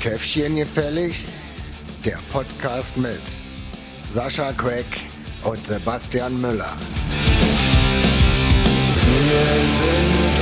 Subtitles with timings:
[0.00, 1.24] Käffchen gefällig?
[2.04, 3.22] Der Podcast mit
[4.04, 4.86] Sascha Craig
[5.44, 6.76] und Sebastian Müller.
[9.06, 9.44] Wir
[9.78, 10.38] sind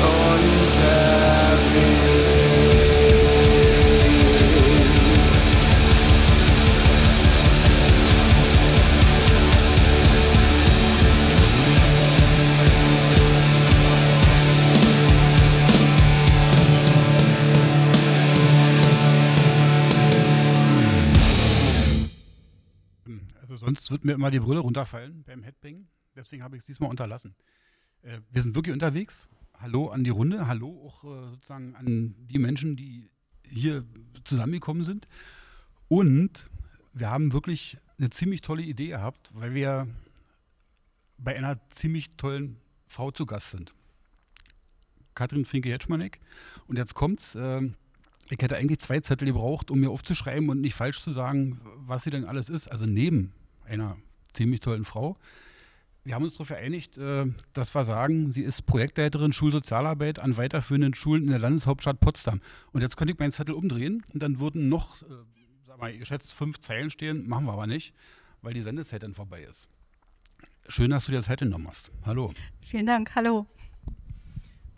[1.56, 2.39] unterwegs.
[23.70, 25.86] Sonst wird mir immer die Brille runterfallen beim Headbang.
[26.16, 27.36] Deswegen habe ich es diesmal unterlassen.
[28.02, 29.28] Äh, wir sind wirklich unterwegs.
[29.58, 30.48] Hallo an die Runde.
[30.48, 33.10] Hallo auch äh, sozusagen an die Menschen, die
[33.44, 33.84] hier
[34.24, 35.06] zusammengekommen sind.
[35.86, 36.50] Und
[36.92, 39.86] wir haben wirklich eine ziemlich tolle Idee gehabt, weil wir
[41.18, 42.56] bei einer ziemlich tollen
[42.88, 43.72] Frau zu Gast sind.
[45.14, 46.18] Katrin Finke-Jetschmanek.
[46.66, 47.36] Und jetzt kommt's.
[47.36, 47.76] ähm,
[48.30, 52.04] ich hätte eigentlich zwei Zettel gebraucht, um mir aufzuschreiben und nicht falsch zu sagen, was
[52.04, 52.68] sie denn alles ist.
[52.68, 53.32] Also neben
[53.70, 53.96] einer
[54.32, 55.16] ziemlich tollen Frau.
[56.02, 60.94] Wir haben uns darauf geeinigt, äh, dass wir sagen, sie ist Projektleiterin Schulsozialarbeit an weiterführenden
[60.94, 62.40] Schulen in der Landeshauptstadt Potsdam.
[62.72, 65.06] Und jetzt könnte ich meinen Zettel umdrehen und dann würden noch, äh,
[65.66, 67.28] sag mal, geschätzt fünf Zeilen stehen.
[67.28, 67.94] Machen wir aber nicht,
[68.42, 69.68] weil die Sendezeit dann vorbei ist.
[70.68, 71.90] Schön, dass du dir Zeit genommen hast.
[72.04, 72.32] Hallo.
[72.62, 73.46] Vielen Dank, hallo.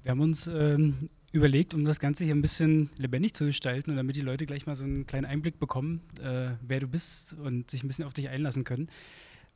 [0.02, 3.96] Wir haben uns ähm, überlegt, um das Ganze hier ein bisschen lebendig zu gestalten und
[3.96, 7.70] damit die Leute gleich mal so einen kleinen Einblick bekommen, äh, wer du bist und
[7.70, 8.88] sich ein bisschen auf dich einlassen können.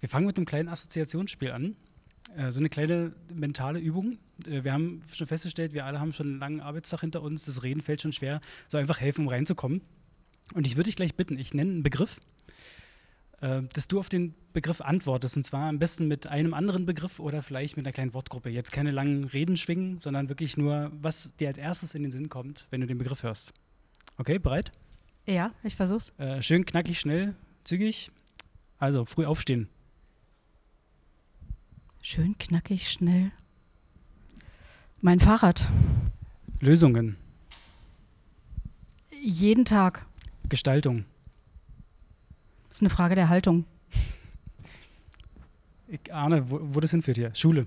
[0.00, 1.77] Wir fangen mit einem kleinen Assoziationsspiel an.
[2.36, 4.18] Äh, so eine kleine mentale Übung.
[4.46, 7.44] Äh, wir haben schon festgestellt, wir alle haben schon einen langen Arbeitstag hinter uns.
[7.44, 8.40] Das Reden fällt schon schwer.
[8.68, 9.83] So einfach helfen, um reinzukommen.
[10.55, 12.20] Und ich würde dich gleich bitten, ich nenne einen Begriff,
[13.47, 15.36] äh, dass du auf den Begriff antwortest.
[15.36, 18.50] Und zwar am besten mit einem anderen Begriff oder vielleicht mit einer kleinen Wortgruppe.
[18.50, 22.29] Jetzt keine langen Reden schwingen, sondern wirklich nur, was dir als erstes in den Sinn
[22.29, 23.55] kommt, wenn du den Begriff hörst.
[24.18, 24.73] Okay, bereit?
[25.27, 26.12] Ja, ich versuch's.
[26.18, 27.34] Äh, schön knackig, schnell,
[27.64, 28.11] zügig.
[28.79, 29.68] Also früh aufstehen.
[32.02, 33.33] Schön knackig, schnell.
[35.01, 35.68] Mein Fahrrad.
[36.61, 37.17] Lösungen,
[39.23, 40.07] Jeden Tag.
[40.48, 41.05] Gestaltung.
[42.77, 43.64] Ist eine Frage der Haltung.
[45.89, 47.35] Ich ahne, wo, wo das hinführt hier.
[47.35, 47.64] Schule,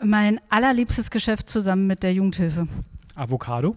[0.00, 2.68] Mein allerliebstes Geschäft zusammen mit der Jugendhilfe.
[3.16, 3.74] Avocado,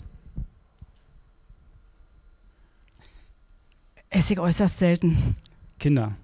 [4.11, 5.35] Esse ich äußerst selten.
[5.79, 6.15] Kinder,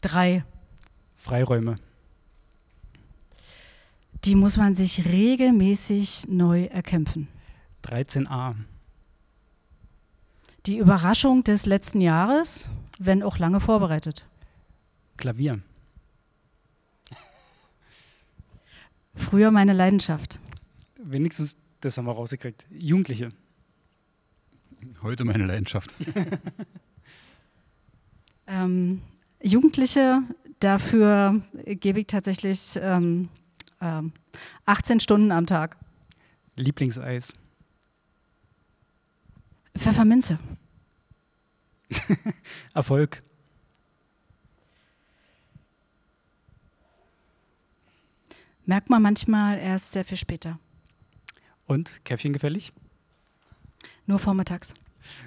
[0.00, 0.44] Drei.
[1.14, 1.76] Freiräume,
[4.24, 7.28] Die muss man sich regelmäßig neu erkämpfen.
[7.84, 8.56] 13a,
[10.66, 14.26] Die Überraschung des letzten Jahres, wenn auch lange vorbereitet.
[15.16, 15.60] Klavier,
[19.14, 20.38] Früher meine Leidenschaft.
[21.02, 22.66] wenigstens das haben wir rausgekriegt.
[22.82, 23.30] Jugendliche,
[25.02, 25.94] Heute meine Leidenschaft.
[28.46, 29.00] Ähm,
[29.40, 30.22] Jugendliche,
[30.58, 33.28] dafür gebe ich tatsächlich ähm,
[33.80, 34.12] ähm,
[34.66, 35.76] 18 Stunden am Tag.
[36.56, 37.32] Lieblingseis,
[39.80, 40.38] Pfefferminze.
[42.74, 43.22] Erfolg,
[48.66, 50.60] Merkt man manchmal erst sehr viel später.
[51.66, 52.72] und Käffchen gefällig?
[54.06, 54.74] Nur vormittags.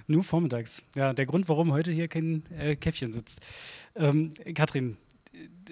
[0.08, 0.84] Nur vormittags.
[0.96, 3.42] Ja, der Grund, warum heute hier kein äh, Käffchen sitzt.
[3.96, 4.98] Ähm, Katrin,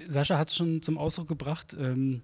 [0.10, 1.74] Sascha hat es schon zum Ausdruck gebracht.
[1.80, 2.24] Ähm,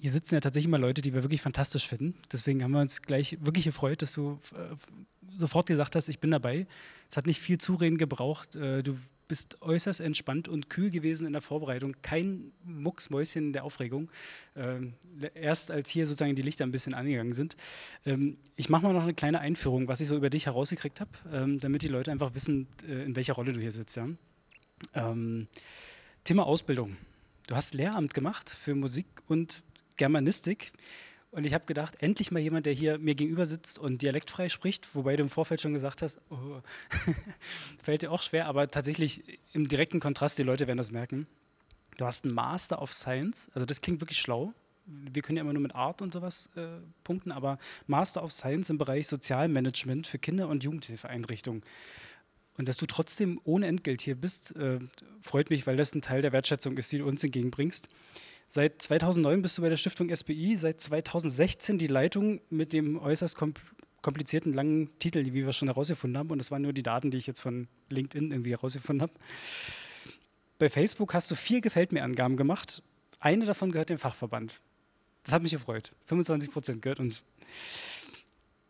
[0.00, 2.14] hier sitzen ja tatsächlich mal Leute, die wir wirklich fantastisch finden.
[2.32, 4.74] Deswegen haben wir uns gleich wirklich gefreut, dass du äh,
[5.36, 6.66] sofort gesagt hast, ich bin dabei.
[7.08, 8.56] Es hat nicht viel Zureden gebraucht.
[8.56, 8.96] Äh, du
[9.28, 11.94] bist äußerst entspannt und kühl gewesen in der Vorbereitung.
[12.02, 14.10] Kein Mucksmäuschen der Aufregung.
[14.56, 14.94] Ähm,
[15.34, 17.56] erst als hier sozusagen die Lichter ein bisschen angegangen sind.
[18.06, 21.10] Ähm, ich mache mal noch eine kleine Einführung, was ich so über dich herausgekriegt habe,
[21.32, 23.96] ähm, damit die Leute einfach wissen, äh, in welcher Rolle du hier sitzt.
[23.96, 24.08] Ja?
[24.94, 25.46] Ähm,
[26.24, 26.96] Thema Ausbildung.
[27.46, 29.64] Du hast Lehramt gemacht für Musik und
[30.00, 30.72] Germanistik.
[31.30, 34.94] Und ich habe gedacht, endlich mal jemand, der hier mir gegenüber sitzt und dialektfrei spricht,
[34.94, 36.62] wobei du im Vorfeld schon gesagt hast, oh,
[37.82, 41.26] fällt dir auch schwer, aber tatsächlich im direkten Kontrast, die Leute werden das merken.
[41.98, 44.54] Du hast einen Master of Science, also das klingt wirklich schlau.
[44.86, 46.66] Wir können ja immer nur mit Art und sowas äh,
[47.04, 51.62] punkten, aber Master of Science im Bereich Sozialmanagement für Kinder- und Jugendhilfeeinrichtungen.
[52.56, 54.78] Und dass du trotzdem ohne Entgelt hier bist, äh,
[55.20, 57.88] freut mich, weil das ein Teil der Wertschätzung ist, die du uns entgegenbringst.
[58.52, 63.36] Seit 2009 bist du bei der Stiftung SBI, seit 2016 die Leitung mit dem äußerst
[63.36, 63.54] kom
[64.02, 66.30] komplizierten, langen Titel, die wir schon herausgefunden haben.
[66.30, 69.12] Und das waren nur die Daten, die ich jetzt von LinkedIn irgendwie herausgefunden habe.
[70.58, 72.82] Bei Facebook hast du vier Gefällt mir Angaben gemacht.
[73.20, 74.60] Eine davon gehört dem Fachverband.
[75.22, 75.92] Das hat mich gefreut.
[76.06, 77.24] 25 Prozent gehört uns.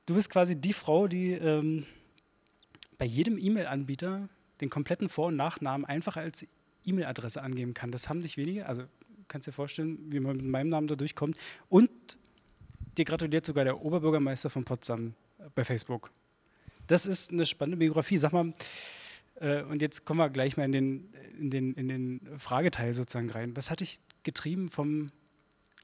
[0.04, 1.86] Du bist quasi die Frau, die ähm,
[2.98, 4.28] bei jedem E-Mail-Anbieter
[4.60, 6.44] den kompletten Vor- und Nachnamen einfach als
[6.84, 7.90] E-Mail-Adresse angeben kann.
[7.92, 8.66] Das haben nicht wenige.
[8.66, 8.82] Also
[9.30, 11.38] kannst dir vorstellen, wie man mit meinem Namen da durchkommt.
[11.70, 11.90] Und
[12.98, 15.14] dir gratuliert sogar der Oberbürgermeister von Potsdam
[15.54, 16.10] bei Facebook.
[16.86, 18.18] Das ist eine spannende Biografie.
[18.18, 18.52] Sag mal,
[19.36, 23.30] äh, und jetzt kommen wir gleich mal in den, in, den, in den Frageteil sozusagen
[23.30, 23.56] rein.
[23.56, 25.10] Was hat dich getrieben vom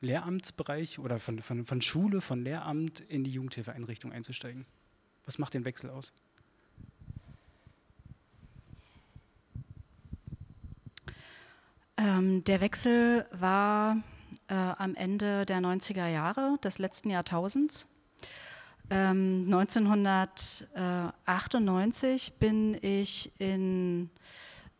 [0.01, 4.67] Lehramtsbereich oder von, von, von Schule, von Lehramt in die Jugendhilfeeinrichtung einzusteigen?
[5.25, 6.13] Was macht den Wechsel aus?
[11.99, 13.97] Ähm, der Wechsel war
[14.49, 17.87] äh, am Ende der 90er Jahre des letzten Jahrtausends.
[18.91, 24.11] Ähm, 1998 bin ich in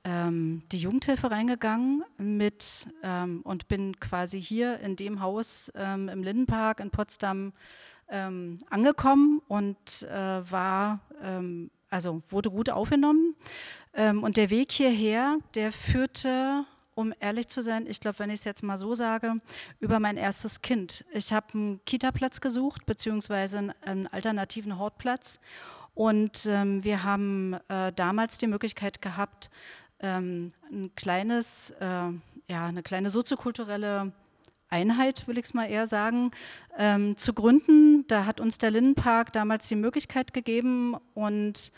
[0.05, 6.23] ähm, die Jugendhilfe reingegangen mit ähm, und bin quasi hier in dem Haus ähm, im
[6.23, 7.53] Lindenpark in Potsdam
[8.09, 11.01] ähm, angekommen und äh, war
[11.89, 13.35] also wurde gut aufgenommen.
[13.95, 18.45] und der Weg hierher, der führte um ehrlich zu sein, ich glaube, wenn ich es
[18.45, 19.35] jetzt mal so sage,
[19.81, 21.05] über mein erstes Kind.
[21.13, 25.39] Ich habe einen Kita-Platz gesucht, beziehungsweise einen, alternativen Hortplatz.
[25.95, 29.51] Und ähm, wir haben äh, damals die Möglichkeit gehabt,
[30.01, 34.13] ähm, ein kleines, äh, ja, eine kleine soziokulturelle
[34.69, 36.31] Einheit, will ich es mal eher sagen,
[36.79, 38.07] ähm, zu gründen.
[38.09, 41.73] Da hat uns der Lindenpark damals die Möglichkeit gegeben und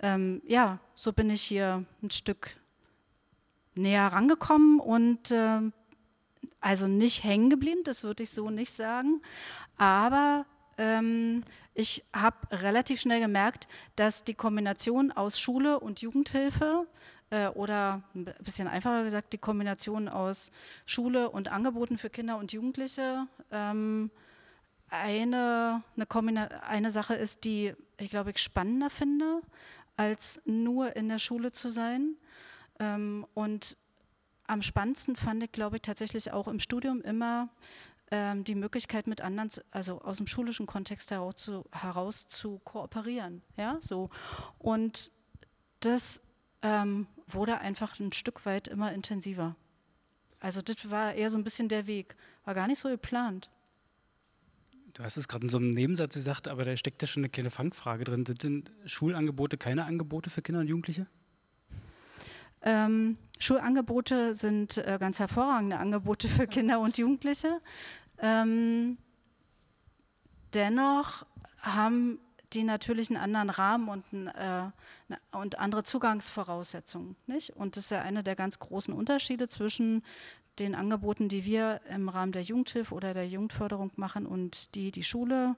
[0.00, 2.56] ähm, ja, so bin ich hier ein Stück
[3.74, 5.60] näher rangekommen und äh,
[6.60, 9.20] also nicht hängen geblieben, das würde ich so nicht sagen,
[9.76, 10.46] aber
[10.78, 11.42] ähm,
[11.74, 16.86] ich habe relativ schnell gemerkt, dass die Kombination aus Schule und Jugendhilfe
[17.30, 20.50] äh, oder ein bisschen einfacher gesagt, die Kombination aus
[20.86, 24.10] Schule und Angeboten für Kinder und Jugendliche ähm,
[24.88, 29.40] eine, eine, eine Sache ist, die ich glaube ich spannender finde,
[29.96, 32.16] als nur in der Schule zu sein.
[32.80, 33.76] Ähm, und
[34.46, 37.48] am spannendsten fand ich, glaube ich, tatsächlich auch im Studium immer
[38.10, 43.42] ähm, die Möglichkeit mit anderen, also aus dem schulischen Kontext heraus zu, heraus zu kooperieren.
[43.56, 44.10] Ja, so.
[44.58, 45.10] Und
[45.80, 46.22] das
[46.62, 49.56] ähm, wurde einfach ein Stück weit immer intensiver.
[50.40, 52.16] Also das war eher so ein bisschen der Weg.
[52.44, 53.50] War gar nicht so geplant.
[54.92, 57.30] Du hast es gerade in so einem Nebensatz gesagt, aber da steckt ja schon eine
[57.30, 58.26] kleine Fangfrage drin.
[58.26, 61.06] Sind denn Schulangebote keine Angebote für Kinder und Jugendliche?
[62.64, 67.60] Ähm, Schulangebote sind äh, ganz hervorragende Angebote für Kinder und Jugendliche.
[68.18, 68.98] Ähm,
[70.54, 71.26] dennoch
[71.60, 72.18] haben
[72.54, 74.70] die natürlich einen anderen Rahmen und, ein, äh,
[75.32, 77.16] und andere Zugangsvoraussetzungen.
[77.26, 77.50] Nicht?
[77.50, 80.02] Und das ist ja einer der ganz großen Unterschiede zwischen
[80.58, 85.02] den Angeboten, die wir im Rahmen der Jugendhilfe oder der Jugendförderung machen und die die
[85.02, 85.56] Schule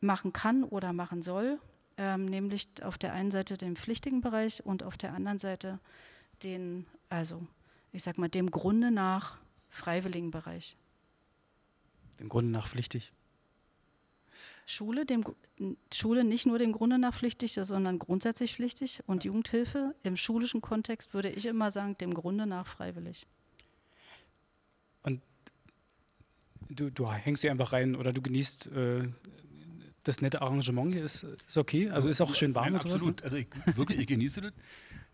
[0.00, 1.58] machen kann oder machen soll,
[1.96, 5.80] ähm, nämlich auf der einen Seite den pflichtigen Bereich und auf der anderen Seite
[6.42, 7.46] den, also
[7.92, 9.38] ich sag mal, dem Grunde nach
[9.68, 10.76] freiwilligen Bereich.
[12.18, 13.12] Dem Grunde nach pflichtig?
[14.66, 15.24] Schule, dem,
[15.92, 19.28] Schule nicht nur dem Grunde nach pflichtig, sondern grundsätzlich pflichtig und ja.
[19.28, 23.26] Jugendhilfe im schulischen Kontext würde ich immer sagen, dem Grunde nach freiwillig.
[25.02, 25.20] Und
[26.68, 29.08] du, du hängst sie einfach rein oder du genießt äh,
[30.04, 31.90] das nette Arrangement hier, ist, ist okay?
[31.90, 32.94] Also ist auch schön warm Nein, und sowas?
[32.94, 34.52] Absolut, also ich, wirklich, ich genieße das.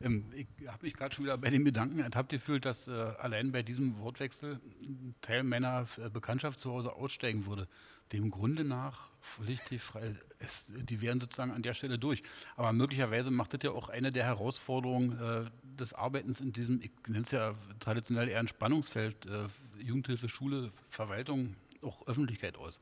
[0.01, 3.53] Ähm, ich habe mich gerade schon wieder bei den Gedanken ertappt gefühlt, dass äh, allein
[3.53, 7.69] bei diesem Wortwechsel ein Teil meiner äh, Bekanntschaft zu Hause aussteigen würde.
[8.13, 12.23] Dem Grunde nach pflichtig frei, es, die wären sozusagen an der Stelle durch.
[12.55, 16.93] Aber möglicherweise macht das ja auch eine der Herausforderungen äh, des Arbeitens in diesem, ich
[17.09, 19.49] nenne es ja traditionell eher ein Spannungsfeld, äh,
[19.83, 22.81] Jugendhilfe, Schule, Verwaltung, auch Öffentlichkeit aus.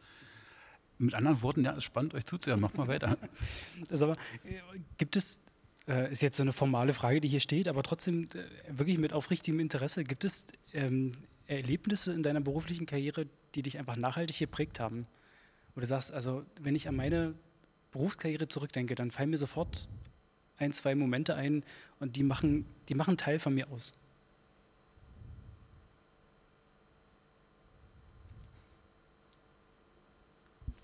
[0.98, 2.60] Mit anderen Worten, ja, es ist spannend, euch zuzuhören.
[2.60, 3.16] Macht mal weiter.
[3.88, 4.12] Das aber,
[4.44, 4.60] äh,
[4.98, 5.40] gibt es
[5.88, 9.12] äh, ist jetzt so eine formale Frage, die hier steht, aber trotzdem äh, wirklich mit
[9.12, 10.04] aufrichtigem Interesse.
[10.04, 11.12] Gibt es ähm,
[11.46, 15.06] Erlebnisse in deiner beruflichen Karriere, die dich einfach nachhaltig geprägt haben?
[15.74, 17.34] Wo du sagst, also wenn ich an meine
[17.92, 19.88] Berufskarriere zurückdenke, dann fallen mir sofort
[20.56, 21.64] ein, zwei Momente ein
[22.00, 23.92] und die machen, die machen Teil von mir aus.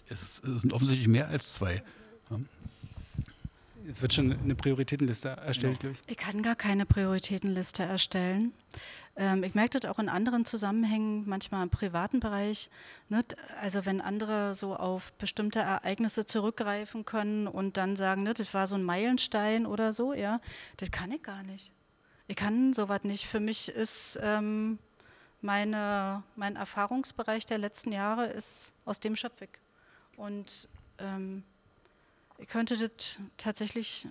[0.08, 1.84] Es sind offensichtlich mehr als zwei.
[2.30, 2.40] Ja
[3.90, 6.10] Es wird schon eine Prioritätenliste erstellt, glaube ich.
[6.12, 8.52] Ich kann gar keine Prioritätenliste erstellen.
[9.16, 12.70] Ähm, ich merke das auch in anderen Zusammenhängen, manchmal im privaten Bereich.
[13.08, 13.24] Ne?
[13.60, 18.68] Also wenn andere so auf bestimmte Ereignisse zurückgreifen können und dann sagen, ne, das war
[18.68, 20.40] so ein Meilenstein oder so, ja,
[20.76, 21.72] das kann ich gar nicht.
[22.28, 23.26] Ich kann sowas nicht.
[23.26, 24.78] Für mich ist ähm,
[25.40, 29.58] meine, mein Erfahrungsbereich der letzten Jahre ist aus dem Schöpfig.
[30.16, 30.68] Und
[30.98, 31.42] ähm,
[32.40, 34.08] ich könnte das tatsächlich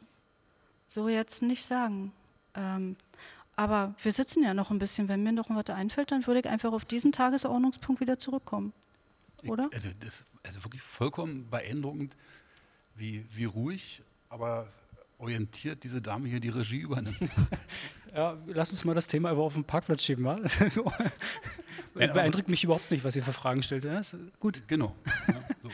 [0.88, 2.12] so jetzt nicht sagen.
[2.56, 2.96] Ähm,
[3.56, 5.08] aber wir sitzen ja noch ein bisschen.
[5.08, 8.74] Wenn mir noch was einfällt, dann würde ich einfach auf diesen Tagesordnungspunkt wieder zurückkommen.
[9.46, 9.68] Oder?
[9.70, 12.16] Ich, also, das also wirklich vollkommen beeindruckend,
[12.96, 14.72] wie, wie ruhig, aber
[15.18, 17.18] orientiert diese Dame hier die Regie übernimmt.
[18.16, 20.36] Ja, lass uns mal das Thema aber auf den Parkplatz schieben, wa?
[21.94, 23.84] Beeindruckt mich überhaupt nicht, was ihr für Fragen stellt.
[23.84, 24.02] Ja,
[24.40, 24.68] gut.
[24.68, 24.96] Genau.
[25.28, 25.70] Ja, so,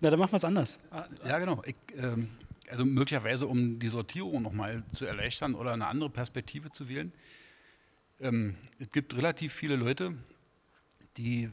[0.00, 0.80] Na, dann machen wir es anders.
[1.24, 1.62] Ja, genau.
[1.64, 2.30] Ich, ähm,
[2.70, 7.12] also möglicherweise, um die Sortierung nochmal zu erleichtern oder eine andere Perspektive zu wählen.
[8.20, 10.14] Ähm, es gibt relativ viele Leute,
[11.16, 11.50] die äh,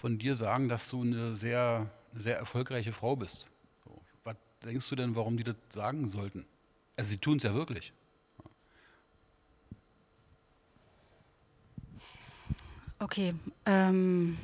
[0.00, 3.50] von dir sagen, dass du eine sehr, eine sehr erfolgreiche Frau bist.
[3.84, 4.00] So.
[4.22, 6.46] Was denkst du denn, warum die das sagen sollten?
[6.96, 7.92] Also sie tun es ja wirklich.
[13.00, 13.34] Okay,
[13.66, 14.38] ähm,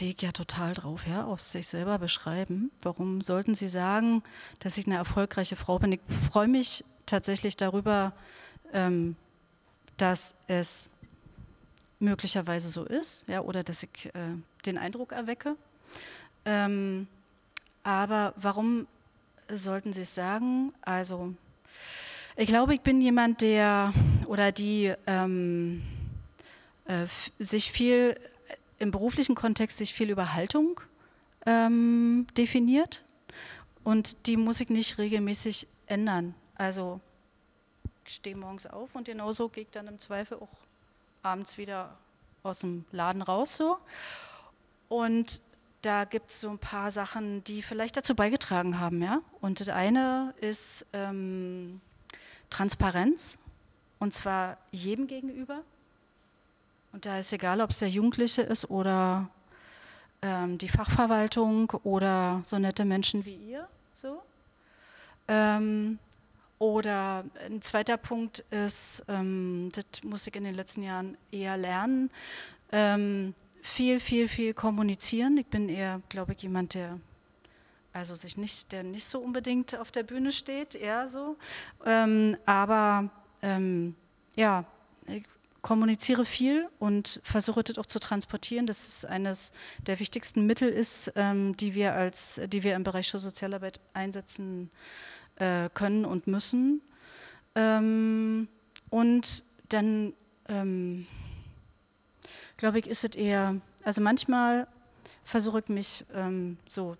[0.00, 2.70] stehe ja total drauf, ja, auf sich selber beschreiben.
[2.80, 4.22] Warum sollten Sie sagen,
[4.58, 5.92] dass ich eine erfolgreiche Frau bin?
[5.92, 8.14] Ich freue mich tatsächlich darüber,
[8.72, 9.14] ähm,
[9.98, 10.88] dass es
[11.98, 15.54] möglicherweise so ist, ja, oder dass ich äh, den Eindruck erwecke.
[16.46, 17.06] Ähm,
[17.82, 18.86] aber warum
[19.52, 20.72] sollten Sie es sagen?
[20.80, 21.34] Also,
[22.36, 23.92] ich glaube, ich bin jemand, der
[24.24, 25.82] oder die ähm,
[26.86, 27.04] äh,
[27.38, 28.18] sich viel
[28.80, 30.80] im beruflichen Kontext sich viel über Haltung
[31.46, 33.04] ähm, definiert
[33.84, 36.34] und die muss ich nicht regelmäßig ändern.
[36.56, 37.00] Also
[38.04, 40.48] ich stehe morgens auf und genauso gehe ich dann im Zweifel auch
[41.22, 41.96] abends wieder
[42.42, 43.78] aus dem Laden raus so.
[44.88, 45.40] Und
[45.82, 49.20] da gibt es so ein paar Sachen, die vielleicht dazu beigetragen haben, ja.
[49.40, 51.80] Und das eine ist ähm,
[52.50, 53.38] Transparenz
[53.98, 55.62] und zwar jedem gegenüber.
[56.92, 59.28] Und da ist egal, ob es der Jugendliche ist oder
[60.22, 63.68] ähm, die Fachverwaltung oder so nette Menschen wie ihr.
[63.94, 64.22] So.
[65.28, 65.98] Ähm,
[66.58, 72.10] oder ein zweiter Punkt ist, ähm, das muss ich in den letzten Jahren eher lernen,
[72.72, 75.38] ähm, viel, viel, viel kommunizieren.
[75.38, 76.98] Ich bin eher, glaube ich, jemand, der
[77.92, 81.36] also sich nicht, der nicht so unbedingt auf der Bühne steht, eher so.
[81.84, 83.10] Ähm, aber
[83.42, 83.96] ähm,
[84.36, 84.64] ja,
[85.06, 85.24] ich
[85.62, 88.66] kommuniziere viel und versuche das auch zu transportieren.
[88.66, 89.52] Das ist eines
[89.86, 94.70] der wichtigsten Mittel ist, ähm, die wir als, die wir im Bereich Sozialarbeit einsetzen
[95.36, 96.80] äh, können und müssen.
[97.54, 98.48] Ähm,
[98.88, 100.14] und dann
[100.48, 101.06] ähm,
[102.56, 104.66] glaube ich, ist es eher, also manchmal
[105.24, 106.96] versuche ich mich ähm, so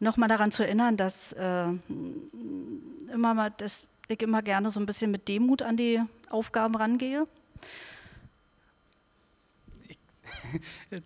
[0.00, 1.66] nochmal daran zu erinnern, dass äh,
[3.12, 6.00] immer mal das ich immer gerne so ein bisschen mit Demut an die
[6.30, 7.26] Aufgaben rangehe.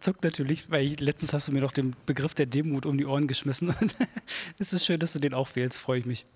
[0.00, 3.07] Zuckt natürlich, weil ich, letztens hast du mir doch den Begriff der Demut um die
[3.07, 3.75] Ohren geschmissen.
[4.59, 6.26] es ist schön, dass du den auch wählst, freue ich mich.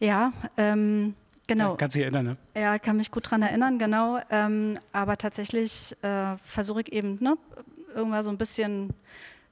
[0.00, 1.14] Ja, ähm,
[1.46, 1.72] genau.
[1.72, 2.36] Ja, kannst dich erinnern, ne?
[2.54, 4.20] Ja, kann mich gut daran erinnern, genau.
[4.30, 7.36] Ähm, aber tatsächlich äh, versuche ich eben, ne,
[7.94, 8.90] irgendwann so ein bisschen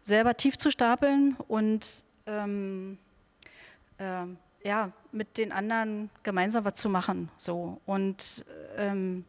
[0.02, 2.98] selber tief zu stapeln und ähm,
[3.98, 4.24] äh,
[4.64, 7.30] ja, mit den anderen gemeinsam was zu machen.
[7.36, 7.80] So.
[7.86, 8.44] Und
[8.76, 9.24] ähm,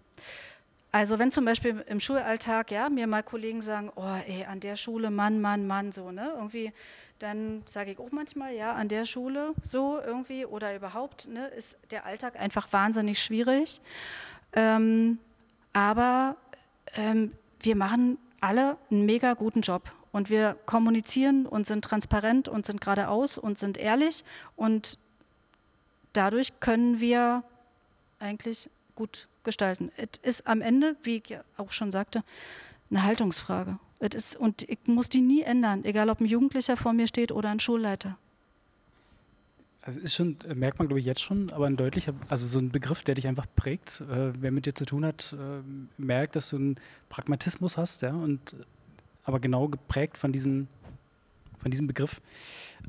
[0.92, 4.76] also wenn zum Beispiel im Schulalltag ja, mir mal Kollegen sagen, oh ey, an der
[4.76, 6.34] Schule, Mann, Mann, Mann, so, ne?
[6.36, 6.72] Irgendwie,
[7.18, 11.78] dann sage ich auch manchmal, ja, an der Schule so irgendwie oder überhaupt, ne, ist
[11.90, 13.82] der Alltag einfach wahnsinnig schwierig.
[14.54, 15.18] Ähm,
[15.74, 16.36] aber
[16.94, 22.66] ähm, wir machen alle einen mega guten Job und wir kommunizieren und sind transparent und
[22.66, 24.24] sind geradeaus und sind ehrlich
[24.56, 25.00] und
[26.14, 27.44] dadurch können wir
[28.20, 29.92] eigentlich gut gestalten.
[29.98, 32.24] Es ist am Ende, wie ich ja auch schon sagte,
[32.90, 33.80] eine Haltungsfrage.
[34.00, 37.32] Es ist, und ich muss die nie ändern, egal ob ein Jugendlicher vor mir steht
[37.32, 38.18] oder ein Schulleiter.
[39.82, 42.60] Also ist schon, äh, merkt man glaube ich jetzt schon, aber ein deutlicher, also so
[42.60, 46.38] ein Begriff, der dich einfach prägt, äh, wer mit dir zu tun hat, äh, merkt,
[46.38, 46.76] dass du einen
[47.10, 48.56] Pragmatismus hast, ja, und
[49.26, 50.68] aber genau geprägt von diesem,
[51.58, 52.22] von diesem Begriff.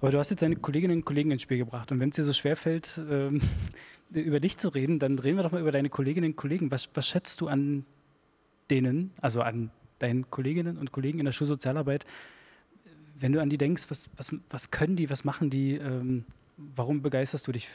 [0.01, 1.91] Aber du hast jetzt deine Kolleginnen und Kollegen ins Spiel gebracht.
[1.93, 3.41] Und wenn es dir so schwerfällt, ähm,
[4.11, 6.71] über dich zu reden, dann reden wir doch mal über deine Kolleginnen und Kollegen.
[6.71, 7.85] Was, was schätzt du an
[8.71, 12.05] denen, also an deinen Kolleginnen und Kollegen in der Schulsozialarbeit?
[13.19, 16.25] wenn du an die denkst, was, was, was können die, was machen die, ähm,
[16.57, 17.69] warum begeisterst du dich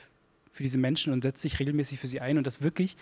[0.52, 2.98] für diese Menschen und setzt dich regelmäßig für sie ein und das wirklich,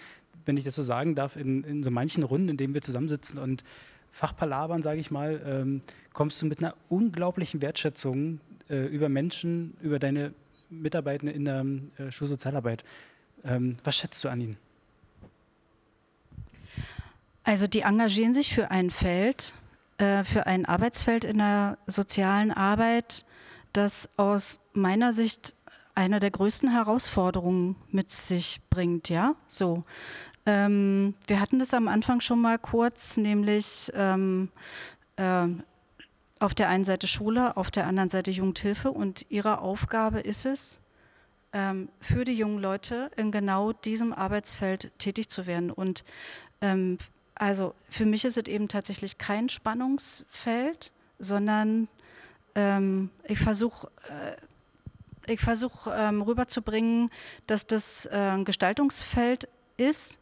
[0.45, 3.39] wenn ich das so sagen darf, in, in so manchen Runden, in denen wir zusammensitzen
[3.39, 3.63] und
[4.11, 5.81] Fachpalabern, sage ich mal, ähm,
[6.13, 10.33] kommst du mit einer unglaublichen Wertschätzung äh, über Menschen, über deine
[10.69, 11.65] Mitarbeitende in der
[11.97, 12.83] äh, Schulsozialarbeit.
[13.43, 14.57] Ähm, was schätzt du an ihnen?
[17.43, 19.53] Also die engagieren sich für ein Feld,
[19.99, 23.25] äh, für ein Arbeitsfeld in der sozialen Arbeit,
[23.71, 25.55] das aus meiner Sicht
[25.95, 29.83] eine der größten Herausforderungen mit sich bringt, ja, so.
[30.45, 34.49] Ähm, wir hatten das am Anfang schon mal kurz, nämlich ähm,
[35.15, 35.47] äh,
[36.39, 40.79] auf der einen Seite Schule, auf der anderen Seite Jugendhilfe und ihre Aufgabe ist es,
[41.53, 45.71] ähm, für die jungen Leute in genau diesem Arbeitsfeld tätig zu werden.
[45.71, 46.03] Und
[46.61, 46.97] ähm,
[47.35, 51.87] also für mich ist es eben tatsächlich kein Spannungsfeld, sondern
[52.55, 54.35] ähm, ich versuche äh,
[55.29, 57.11] ich versuche ähm, rüberzubringen,
[57.47, 60.19] dass das äh, ein Gestaltungsfeld ist,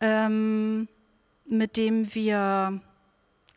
[0.00, 0.88] ähm,
[1.46, 2.80] mit dem wir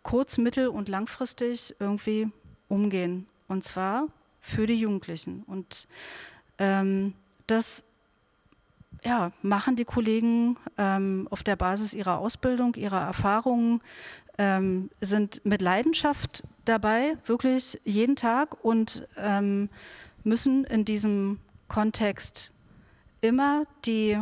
[0.04, 2.30] kurz-, mittel- und langfristig irgendwie
[2.68, 3.28] umgehen.
[3.48, 4.08] Und zwar
[4.42, 5.44] für die Jugendlichen.
[5.48, 5.88] Und
[6.60, 7.14] ähm,
[7.48, 7.84] das
[9.04, 13.82] ja, machen die Kollegen ähm, auf der Basis ihrer Ausbildung, ihrer Erfahrungen,
[14.38, 19.70] ähm, sind mit Leidenschaft dabei, wirklich jeden Tag und ähm,
[20.24, 22.52] müssen in diesem Kontext
[23.22, 24.20] immer die,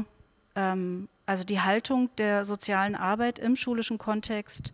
[0.56, 4.74] ähm, also die Haltung der sozialen Arbeit im schulischen Kontext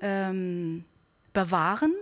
[0.00, 0.84] ähm,
[1.32, 1.92] bewahren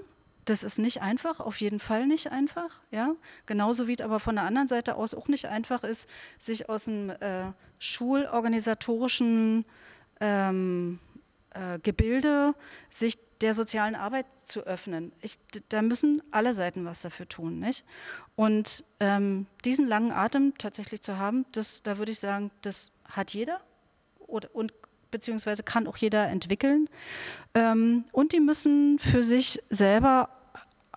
[0.45, 2.81] das ist nicht einfach, auf jeden Fall nicht einfach.
[2.91, 3.15] Ja?
[3.47, 6.09] Genauso wie es aber von der anderen Seite aus auch nicht einfach ist,
[6.39, 9.65] sich aus dem äh, schulorganisatorischen
[10.21, 10.99] ähm,
[11.51, 12.55] äh, Gebilde
[12.91, 15.13] sich der sozialen Arbeit zu öffnen.
[15.21, 17.59] Ich, da müssen alle Seiten was dafür tun.
[17.59, 17.85] Nicht?
[18.37, 23.33] Und ähm, diesen langen Atem tatsächlich zu haben, das, da würde ich sagen, das hat
[23.33, 23.61] jeder
[24.19, 24.73] oder, und
[25.15, 26.89] beziehungsweise kann auch jeder entwickeln.
[27.55, 30.29] Ähm, und die müssen für sich selber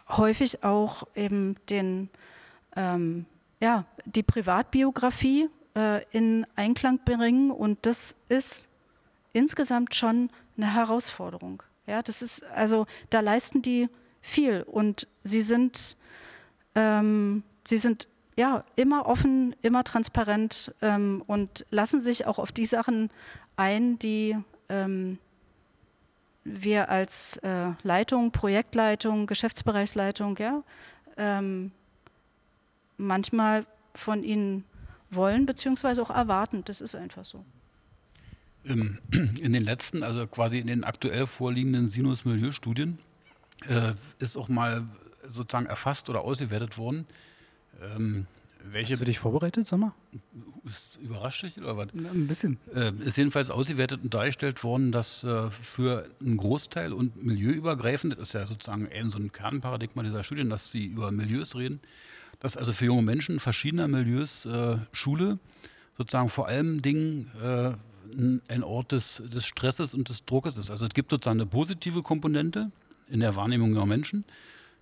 [0.09, 2.09] häufig auch eben den,
[2.75, 3.25] ähm,
[3.59, 7.51] ja, die Privatbiografie äh, in Einklang bringen.
[7.51, 8.67] Und das ist
[9.33, 11.61] insgesamt schon eine Herausforderung.
[11.85, 13.87] Ja, das ist, also da leisten die
[14.21, 15.95] viel und sie sind,
[16.73, 22.65] ähm, sie sind ja immer offen, immer transparent ähm, und lassen sich auch auf die
[22.65, 23.09] Sachen
[23.57, 24.35] ein, die
[24.69, 25.17] ähm,
[26.43, 30.63] wir als äh, Leitung, Projektleitung, Geschäftsbereichsleitung, ja,
[31.17, 31.71] ähm,
[32.97, 34.63] manchmal von ihnen
[35.09, 36.63] wollen beziehungsweise auch erwarten.
[36.65, 37.43] Das ist einfach so.
[38.63, 42.99] In den letzten, also quasi in den aktuell vorliegenden Sinus-Milieu-Studien
[43.65, 44.85] äh, ist auch mal
[45.25, 47.05] sozusagen erfasst oder ausgewertet worden,
[47.81, 48.27] ähm,
[48.71, 49.93] welche Hast du dich vorbereitet, sag mal?
[50.65, 51.87] Ist überrascht dich oder was?
[51.93, 52.57] Ein bisschen.
[52.75, 58.29] Äh, ist jedenfalls ausgewertet und dargestellt worden, dass äh, für einen Großteil und milieuübergreifend, das
[58.29, 61.79] ist ja sozusagen eher so ein Kernparadigma dieser Studien, dass sie über Milieus reden,
[62.39, 65.39] dass also für junge Menschen verschiedener Milieus äh, Schule
[65.97, 67.71] sozusagen vor allem Dingen äh,
[68.47, 70.71] ein Ort des, des Stresses und des Druckes ist.
[70.71, 72.71] Also es gibt sozusagen eine positive Komponente
[73.09, 74.25] in der Wahrnehmung junger Menschen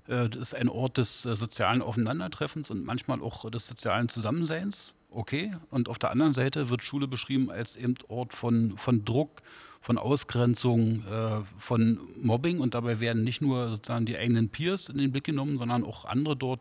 [0.07, 4.93] das ist ein Ort des äh, sozialen Aufeinandertreffens und manchmal auch des sozialen Zusammenseins.
[5.09, 5.55] Okay.
[5.71, 9.41] Und auf der anderen Seite wird Schule beschrieben als eben Ort von, von Druck,
[9.81, 12.59] von Ausgrenzung, äh, von Mobbing.
[12.59, 16.05] Und dabei werden nicht nur sozusagen die eigenen Peers in den Blick genommen, sondern auch
[16.05, 16.59] andere dort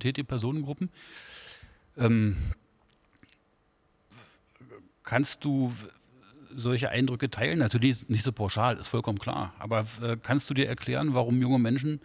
[0.00, 0.90] tätige Personengruppen.
[1.96, 2.36] Ähm,
[5.02, 5.72] kannst du
[6.54, 7.58] solche Eindrücke teilen?
[7.58, 9.54] Natürlich nicht so pauschal, ist vollkommen klar.
[9.58, 12.00] Aber äh, kannst du dir erklären, warum junge Menschen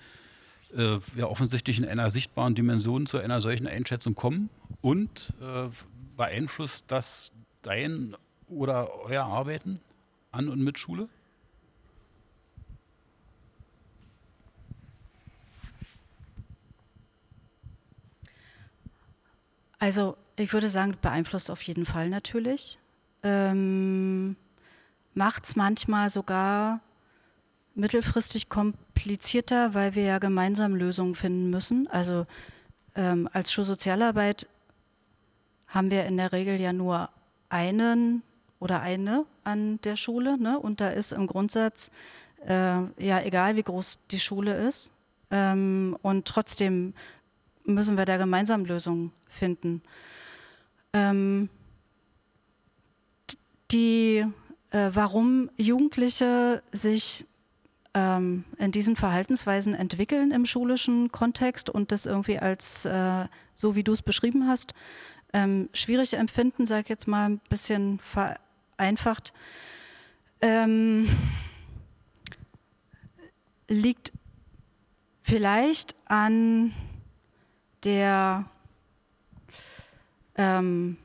[0.76, 4.50] äh, ja offensichtlich in einer sichtbaren Dimension zu einer solchen Einschätzung kommen
[4.82, 5.70] und äh,
[6.16, 8.16] beeinflusst das dein
[8.48, 9.80] oder euer Arbeiten
[10.32, 11.10] an und mit Schule?
[19.80, 22.80] Also ich würde sagen, beeinflusst auf jeden Fall natürlich.
[23.24, 24.36] Ähm,
[25.18, 26.80] Macht es manchmal sogar
[27.78, 31.88] mittelfristig komplizierter, weil wir ja gemeinsam Lösungen finden müssen.
[31.88, 32.26] Also
[32.96, 34.48] ähm, als Schulsozialarbeit
[35.68, 37.10] haben wir in der Regel ja nur
[37.50, 38.24] einen
[38.60, 40.38] oder eine an der Schule.
[40.38, 40.60] Ne?
[40.60, 41.92] Und da ist im Grundsatz
[42.46, 44.92] äh, ja egal, wie groß die Schule ist.
[45.30, 46.94] Ähm, und trotzdem
[47.64, 49.82] müssen wir da gemeinsam Lösungen finden.
[50.94, 51.50] Ähm,
[53.72, 54.26] die,
[54.72, 57.26] äh, warum Jugendliche sich
[57.98, 63.84] ähm, in diesen Verhaltensweisen entwickeln im schulischen Kontext und das irgendwie als, äh, so wie
[63.84, 64.76] du es beschrieben hast,
[65.34, 69.34] ähm, schwierig empfinden, sage ich jetzt mal ein bisschen vereinfacht,
[70.42, 71.10] ähm,
[73.68, 74.12] liegt
[75.24, 76.72] vielleicht an
[77.84, 78.46] der
[80.36, 80.98] ähm,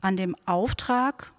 [0.00, 1.32] an dem Auftrag,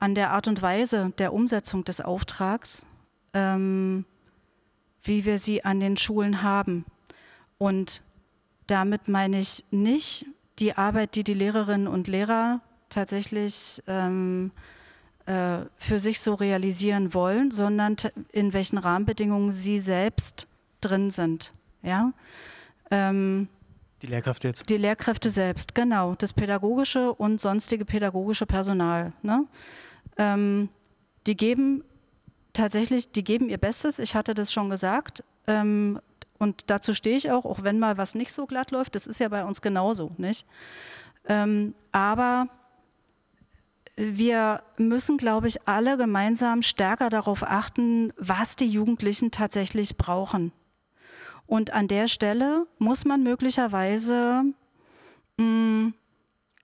[0.00, 2.86] an der Art und Weise der Umsetzung des Auftrags,
[3.32, 4.04] ähm,
[5.02, 6.84] wie wir sie an den Schulen haben.
[7.58, 8.02] Und
[8.66, 10.26] damit meine ich nicht
[10.58, 14.50] die Arbeit, die die Lehrerinnen und Lehrer tatsächlich ähm,
[15.26, 17.96] äh, für sich so realisieren wollen, sondern
[18.32, 20.46] in welchen Rahmenbedingungen sie selbst
[20.80, 21.52] drin sind.
[21.82, 22.12] Ja?
[22.90, 23.48] Ähm,
[24.02, 24.68] die Lehrkräfte jetzt?
[24.68, 26.14] Die Lehrkräfte selbst, genau.
[26.14, 29.12] Das pädagogische und sonstige pädagogische Personal.
[29.22, 29.46] Ne?
[30.20, 30.68] Ähm,
[31.26, 31.82] die geben
[32.52, 33.98] tatsächlich, die geben ihr Bestes.
[33.98, 35.24] Ich hatte das schon gesagt.
[35.46, 35.98] Ähm,
[36.38, 38.94] und dazu stehe ich auch, auch wenn mal was nicht so glatt läuft.
[38.94, 40.46] Das ist ja bei uns genauso, nicht?
[41.24, 42.48] Ähm, aber
[43.96, 50.52] wir müssen, glaube ich, alle gemeinsam stärker darauf achten, was die Jugendlichen tatsächlich brauchen.
[51.46, 54.44] Und an der Stelle muss man möglicherweise
[55.38, 55.94] mh, mm,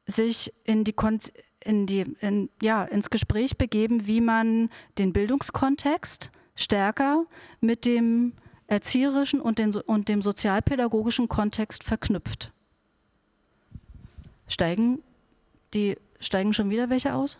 [0.06, 0.94] sich in die,
[1.66, 7.24] in die, in, ja, ins Gespräch begeben, wie man den Bildungskontext stärker
[7.60, 8.32] mit dem
[8.66, 12.52] erzieherischen und, den, und dem sozialpädagogischen Kontext verknüpft.
[14.48, 15.00] Steigen,
[15.74, 17.36] die, steigen schon wieder welche aus?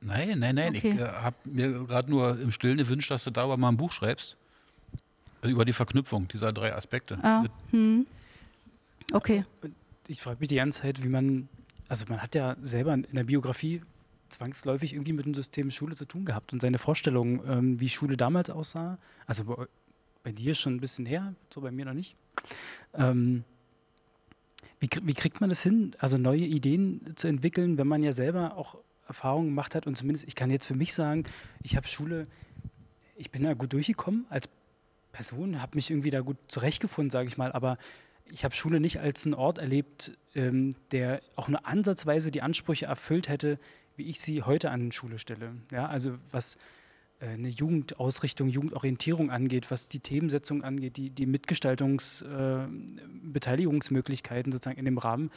[0.00, 0.76] Nein, nein, nein.
[0.76, 0.90] Okay.
[0.90, 3.92] Ich äh, habe mir gerade nur im Stillen gewünscht, dass du darüber mal ein Buch
[3.92, 4.36] schreibst.
[5.42, 7.18] Also über die Verknüpfung dieser drei Aspekte.
[7.22, 8.06] Ah, hm.
[9.12, 9.44] Okay.
[10.08, 11.48] Ich frage mich die ganze Zeit, wie man,
[11.88, 13.82] also man hat ja selber in der Biografie
[14.28, 18.16] zwangsläufig irgendwie mit dem System Schule zu tun gehabt und seine Vorstellung, ähm, wie Schule
[18.16, 18.98] damals aussah.
[19.26, 19.66] Also bei,
[20.24, 22.16] bei, dir schon ein bisschen her, so bei mir noch nicht.
[22.94, 23.44] Ähm,
[24.80, 28.56] wie, wie kriegt man das hin, also neue Ideen zu entwickeln, wenn man ja selber
[28.56, 31.24] auch Erfahrungen gemacht hat und zumindest, ich kann jetzt für mich sagen,
[31.62, 32.26] ich habe Schule,
[33.14, 34.48] ich bin da gut durchgekommen als
[35.12, 37.78] Person, habe mich irgendwie da gut zurechtgefunden, sage ich mal, aber
[38.30, 42.86] ich habe Schule nicht als einen Ort erlebt, ähm, der auch nur ansatzweise die Ansprüche
[42.86, 43.58] erfüllt hätte,
[43.96, 45.54] wie ich sie heute an Schule stelle.
[45.72, 46.56] Ja, also was
[47.20, 52.68] äh, eine Jugendausrichtung, Jugendorientierung angeht, was die Themensetzung angeht, die, die Mitgestaltungs-, äh,
[54.52, 55.30] sozusagen in dem Rahmen.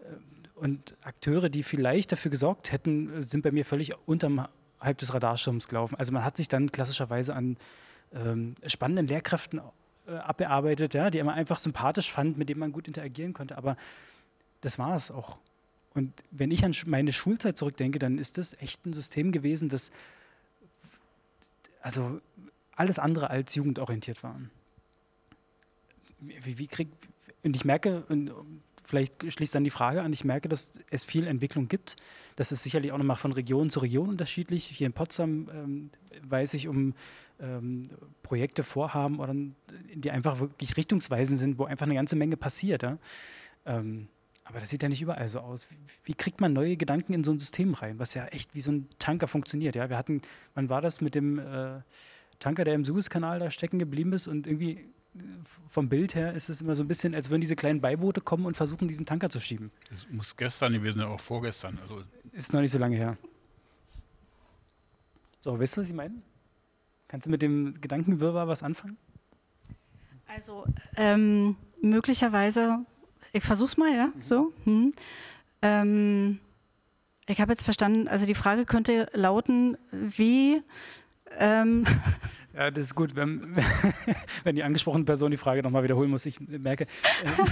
[0.00, 0.04] Äh,
[0.54, 5.94] und Akteure, die vielleicht dafür gesorgt hätten, sind bei mir völlig unterhalb des Radarschirms gelaufen.
[5.94, 7.56] Also man hat sich dann klassischerweise an
[8.12, 9.60] ähm, spannenden Lehrkräften
[10.06, 13.56] äh, abgearbeitet, ja, die man einfach sympathisch fand, mit denen man gut interagieren konnte.
[13.56, 13.76] Aber
[14.60, 15.38] das war es auch.
[15.94, 19.90] Und wenn ich an meine Schulzeit zurückdenke, dann ist das echt ein System gewesen, das
[21.82, 22.20] also
[22.76, 24.40] alles andere als jugendorientiert war.
[26.20, 26.88] Wie, wie krieg,
[27.42, 28.30] und ich merke, und
[28.84, 31.96] vielleicht schließt dann die Frage an, ich merke, dass es viel Entwicklung gibt.
[32.36, 34.66] Das ist sicherlich auch nochmal von Region zu Region unterschiedlich.
[34.66, 35.90] Hier in Potsdam ähm,
[36.22, 36.94] weiß ich um
[37.40, 37.84] ähm,
[38.22, 39.34] Projekte, Vorhaben, oder,
[39.94, 42.82] die einfach wirklich richtungsweisend sind, wo einfach eine ganze Menge passiert.
[42.82, 42.98] Ja?
[43.66, 44.08] Ähm,
[44.44, 45.70] aber das sieht ja nicht überall so aus.
[45.70, 48.60] Wie, wie, kriegt man neue Gedanken in so ein System rein, was ja echt wie
[48.60, 49.76] so ein Tanker funktioniert?
[49.76, 50.22] Ja, wir hatten,
[50.54, 51.80] wann war das mit dem äh,
[52.40, 55.22] Tanker, der im Suezkanal da stecken geblieben ist und irgendwie äh,
[55.68, 58.46] vom Bild her ist es immer so ein bisschen, als würden diese kleinen Beiboote kommen
[58.46, 59.70] und versuchen, diesen Tanker zu schieben.
[59.92, 61.78] Es muss gestern gewesen sein, auch vorgestern.
[61.82, 63.16] Also ist noch nicht so lange her.
[65.42, 66.14] So, weißt du, was ich meine?
[67.10, 68.96] Kannst du mit dem Gedankenwirrwarr was anfangen?
[70.28, 70.64] Also
[70.96, 72.86] ähm, möglicherweise,
[73.32, 74.22] ich versuch's mal, ja, mhm.
[74.22, 74.52] so.
[74.62, 74.92] Hm.
[75.60, 76.38] Ähm,
[77.26, 80.62] ich habe jetzt verstanden, also die Frage könnte lauten, wie
[81.36, 81.84] ähm,
[82.54, 83.56] Ja, das ist gut, wenn,
[84.44, 86.26] wenn die angesprochene Person die Frage nochmal wiederholen muss.
[86.26, 87.44] Ich merke, äh,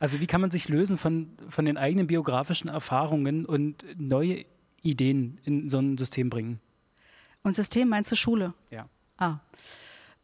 [0.00, 4.44] also wie kann man sich lösen von, von den eigenen biografischen Erfahrungen und neue
[4.82, 6.60] Ideen in so ein System bringen?
[7.42, 8.54] Und System meinst du Schule?
[8.70, 8.88] Ja.
[9.18, 9.38] Ah.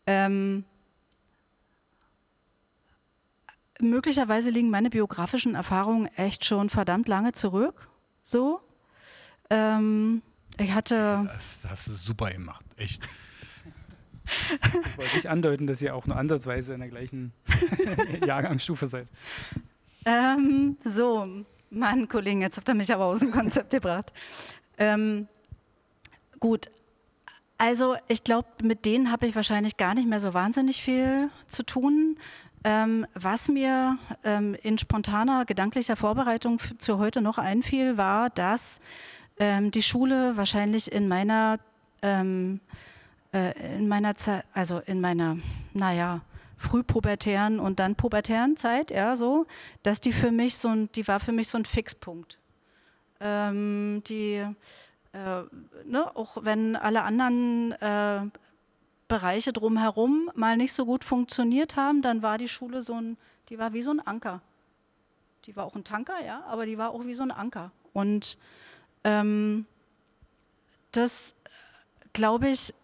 [0.06, 0.64] Ähm,
[3.80, 7.88] möglicherweise liegen meine biografischen Erfahrungen echt schon verdammt lange zurück.
[8.22, 8.60] So.
[9.50, 10.22] Ähm,
[10.58, 11.28] ich hatte.
[11.32, 13.02] Das hast du super gemacht, echt.
[14.84, 17.32] Ich wollte nicht andeuten, dass ihr auch nur ansatzweise in der gleichen
[18.26, 19.08] Jahrgangsstufe seid.
[20.04, 24.12] Ähm, so, Mann, Kollegen, jetzt habt ihr mich aber aus dem Konzept gebracht.
[24.76, 25.28] Ähm,
[26.40, 26.70] gut,
[27.58, 31.62] also ich glaube, mit denen habe ich wahrscheinlich gar nicht mehr so wahnsinnig viel zu
[31.64, 32.16] tun.
[32.64, 38.80] Ähm, was mir ähm, in spontaner gedanklicher Vorbereitung zu heute noch einfiel, war, dass
[39.38, 41.60] ähm, die Schule wahrscheinlich in meiner
[42.02, 42.60] ähm,
[43.32, 45.36] äh, in meiner Zeit, also in meiner,
[45.74, 46.22] naja,
[46.56, 49.46] frühpubertären und dann pubertären Zeit, ja, so,
[49.82, 52.38] dass die für mich so ein, die war für mich so ein Fixpunkt.
[53.20, 54.44] Ähm, die,
[55.12, 55.42] äh,
[55.84, 58.20] ne, auch wenn alle anderen äh,
[59.08, 63.16] Bereiche drumherum mal nicht so gut funktioniert haben, dann war die Schule so ein,
[63.48, 64.42] die war wie so ein Anker.
[65.46, 67.70] Die war auch ein Tanker, ja, aber die war auch wie so ein Anker.
[67.94, 68.36] Und
[69.04, 69.66] ähm,
[70.92, 71.34] das,
[72.12, 72.74] glaube ich,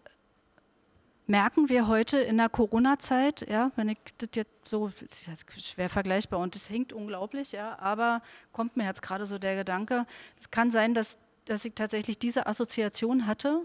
[1.27, 5.61] merken wir heute in der Corona-Zeit, ja, wenn ich das jetzt so, das ist jetzt
[5.61, 10.05] schwer vergleichbar und es hinkt unglaublich, ja, aber kommt mir jetzt gerade so der Gedanke,
[10.39, 13.61] es kann sein, dass, dass ich tatsächlich diese Assoziation hatte,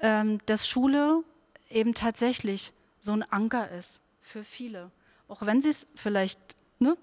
[0.00, 1.22] ähm, dass Schule
[1.70, 4.90] eben tatsächlich so ein Anker ist für viele.
[5.28, 6.96] Auch wenn sie es vielleicht ne,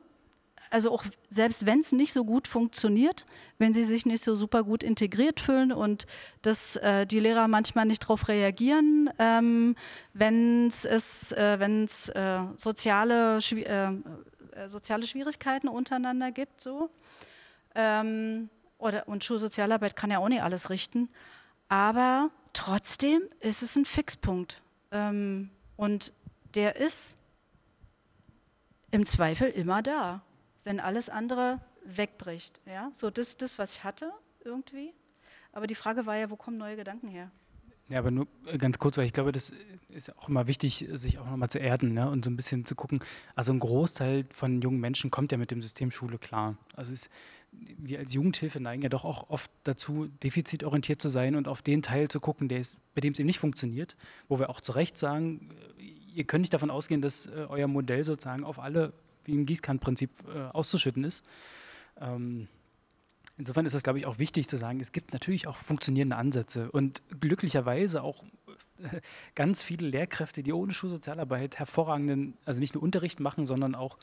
[0.74, 3.28] also auch selbst wenn es nicht so gut funktioniert,
[3.60, 6.08] wenn sie sich nicht so super gut integriert fühlen und
[6.42, 9.76] dass äh, die Lehrer manchmal nicht darauf reagieren, ähm,
[10.14, 16.60] wenn es äh, äh, soziale, äh, äh, soziale Schwierigkeiten untereinander gibt.
[16.60, 16.90] So.
[17.76, 18.50] Ähm,
[18.84, 21.10] oder, und Schulsozialarbeit kann ja auch nicht alles richten.
[21.70, 24.62] Aber trotzdem ist es ein Fixpunkt.
[24.92, 26.14] Ähm, und
[26.54, 27.18] der ist
[28.92, 30.22] im Zweifel immer da
[30.64, 32.62] wenn alles andere wegbricht.
[32.66, 32.92] Ja?
[32.94, 34.12] So, das ist das, was ich hatte
[34.44, 34.94] irgendwie.
[35.52, 37.32] Aber die Frage war ja, wo kommen neue Gedanken her?
[37.90, 39.52] Ja, aber nur ganz kurz, weil ich glaube, das
[39.92, 42.10] ist auch immer wichtig, sich auch nochmal zu erden ne?
[42.10, 43.02] und so ein bisschen zu gucken.
[43.36, 46.58] Also ein Großteil von jungen Menschen kommt ja mit dem System Schule klar.
[46.76, 47.10] Also es,
[47.78, 51.82] wir als Jugendhilfe neigen ja doch auch oft dazu, defizitorientiert zu sein und auf den
[51.82, 53.96] Teil zu gucken, ist, bei dem es eben nicht funktioniert,
[54.30, 57.68] wo wir auch zu Recht sagen, äh, ihr könnt nicht davon ausgehen, dass äh, euer
[57.68, 58.94] Modell sozusagen auf alle
[59.26, 61.24] wie im Gießkannenprinzip äh, auszuschütten ist.
[62.00, 62.48] Ähm,
[63.38, 66.72] insofern ist es, glaube ich, auch wichtig zu sagen, es gibt natürlich auch funktionierende Ansätze
[66.72, 68.24] und glücklicherweise auch
[68.80, 69.02] äh,
[69.36, 73.98] ganz viele Lehrkräfte, die ohne Schulsozialarbeit hervorragenden, also nicht nur Unterricht machen, sondern auch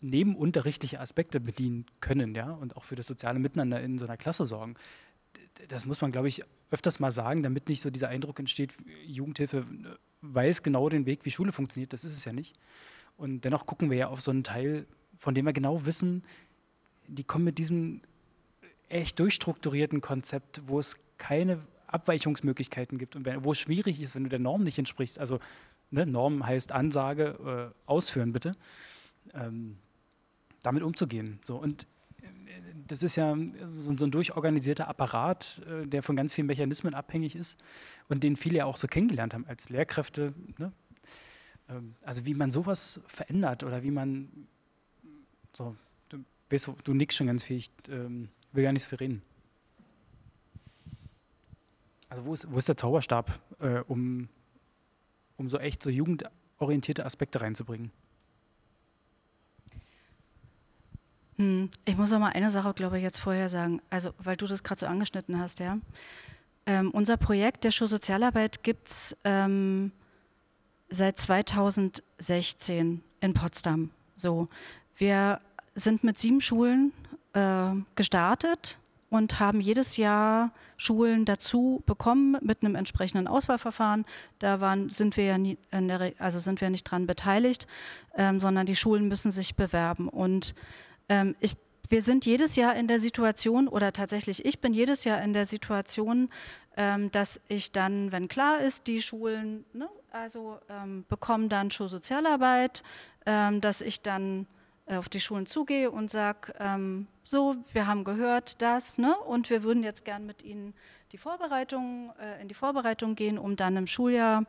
[0.00, 4.46] nebenunterrichtliche Aspekte bedienen können, ja, und auch für das soziale Miteinander in so einer Klasse
[4.46, 4.74] sorgen.
[5.68, 8.74] Das muss man, glaube ich, öfters mal sagen, damit nicht so dieser Eindruck entsteht,
[9.06, 9.62] Jugendhilfe äh,
[10.20, 11.92] weiß genau den Weg, wie Schule funktioniert.
[11.92, 12.56] Das ist es ja nicht.
[13.16, 14.86] Und dennoch gucken wir ja auf so einen Teil,
[15.18, 16.24] von dem wir genau wissen,
[17.06, 18.00] die kommen mit diesem
[18.88, 24.30] echt durchstrukturierten Konzept, wo es keine Abweichungsmöglichkeiten gibt und wo es schwierig ist, wenn du
[24.30, 25.18] der Norm nicht entsprichst.
[25.18, 25.38] Also
[25.90, 28.52] ne, Norm heißt Ansage, äh, ausführen bitte.
[29.32, 29.78] Ähm,
[30.64, 31.38] damit umzugehen.
[31.44, 31.86] So, und
[32.22, 32.26] äh,
[32.88, 37.62] das ist ja so, ein durchorganisierter Apparat, äh, der von ganz vielen Mechanismen abhängig ist
[38.08, 40.34] und den viele ja auch so kennengelernt haben als Lehrkräfte.
[40.58, 40.72] Ne?
[41.68, 44.48] Ähm, also wie man sowas verändert oder wie man
[45.52, 45.76] so,
[46.08, 46.18] du,
[46.50, 49.22] weißt, du nickst schon ganz viel, ich ähm, will gar nicht so viel reden.
[52.08, 54.28] Also wo ist, wo ist der Zauberstab, äh, um,
[55.36, 57.90] um so echt so jugendorientierte Aspekte reinzubringen?
[61.36, 63.80] Hm, ich muss auch mal eine Sache, glaube ich, jetzt vorher sagen.
[63.90, 65.78] Also, weil du das gerade so angeschnitten hast, ja.
[66.66, 69.92] Ähm, unser Projekt der Schulsozialarbeit gibt es ähm,
[70.88, 73.90] seit 2016 in Potsdam.
[74.16, 74.48] So,
[74.96, 75.40] wir
[75.74, 76.92] sind mit sieben Schulen
[77.34, 78.78] äh, gestartet
[79.10, 84.04] und haben jedes Jahr Schulen dazu bekommen mit einem entsprechenden Auswahlverfahren.
[84.38, 87.66] Da waren, sind wir ja nie, der, also sind wir nicht dran beteiligt,
[88.16, 90.08] ähm, sondern die Schulen müssen sich bewerben.
[90.08, 90.54] Und
[91.08, 91.56] ähm, ich,
[91.88, 95.46] wir sind jedes Jahr in der Situation, oder tatsächlich ich bin jedes Jahr in der
[95.46, 96.30] Situation,
[96.76, 102.82] ähm, dass ich dann, wenn klar ist, die Schulen ne, also ähm, bekommen dann Schulsozialarbeit,
[103.26, 104.46] ähm, dass ich dann
[104.86, 109.50] äh, auf die Schulen zugehe und sage, ähm, so, wir haben gehört das, ne, und
[109.50, 110.74] wir würden jetzt gern mit Ihnen
[111.12, 114.44] die Vorbereitung, äh, in die Vorbereitung gehen, um dann im Schuljahr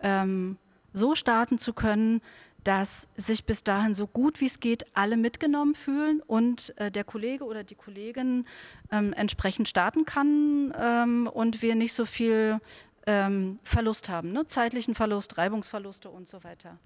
[0.00, 0.56] ähm,
[0.92, 2.22] so starten zu können,
[2.66, 7.04] dass sich bis dahin so gut wie es geht alle mitgenommen fühlen und äh, der
[7.04, 8.44] Kollege oder die Kollegin
[8.90, 12.60] ähm, entsprechend starten kann ähm, und wir nicht so viel
[13.06, 14.48] ähm, Verlust haben, ne?
[14.48, 16.76] zeitlichen Verlust, Reibungsverluste und so weiter.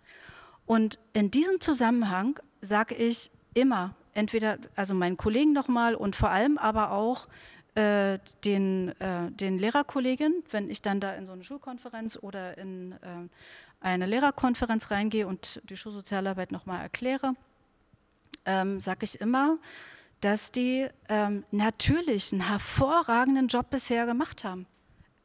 [0.66, 6.58] Und in diesem Zusammenhang sage ich immer, entweder also meinen Kollegen nochmal und vor allem
[6.58, 7.26] aber auch
[7.74, 12.92] äh, den, äh, den Lehrerkolleginnen, wenn ich dann da in so eine Schulkonferenz oder in
[12.92, 13.28] äh,
[13.80, 17.34] eine Lehrerkonferenz reingehe und die Schulsozialarbeit nochmal erkläre,
[18.44, 19.58] ähm, sage ich immer,
[20.20, 24.66] dass die ähm, natürlich einen hervorragenden Job bisher gemacht haben.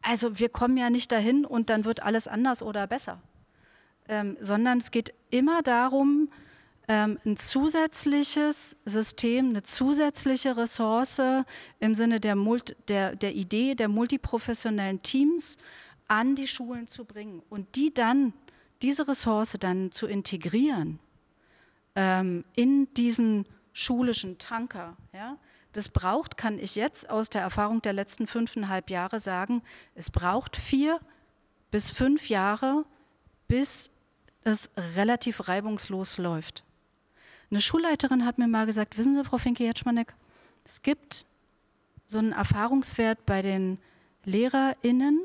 [0.01, 3.19] Also wir kommen ja nicht dahin und dann wird alles anders oder besser,
[4.07, 6.29] ähm, sondern es geht immer darum,
[6.87, 11.19] ähm, ein zusätzliches System, eine zusätzliche Ressource
[11.79, 15.57] im Sinne der, Mult der, der Idee der multiprofessionellen Teams
[16.07, 18.33] an die Schulen zu bringen und die dann,
[18.81, 20.99] diese Ressource dann zu integrieren
[21.95, 24.95] ähm, in diesen schulischen Tanker.
[25.13, 25.37] Ja?
[25.73, 29.61] Das braucht, kann ich jetzt aus der Erfahrung der letzten fünfeinhalb Jahre sagen,
[29.93, 30.99] es braucht vier
[31.71, 32.85] bis fünf Jahre,
[33.47, 33.89] bis
[34.43, 36.63] es relativ reibungslos läuft.
[37.51, 40.13] Eine Schulleiterin hat mir mal gesagt, wissen Sie, Frau Finke-Jetschmanek,
[40.63, 41.25] es gibt
[42.07, 43.77] so einen Erfahrungswert bei den
[44.23, 45.21] LehrerInnen,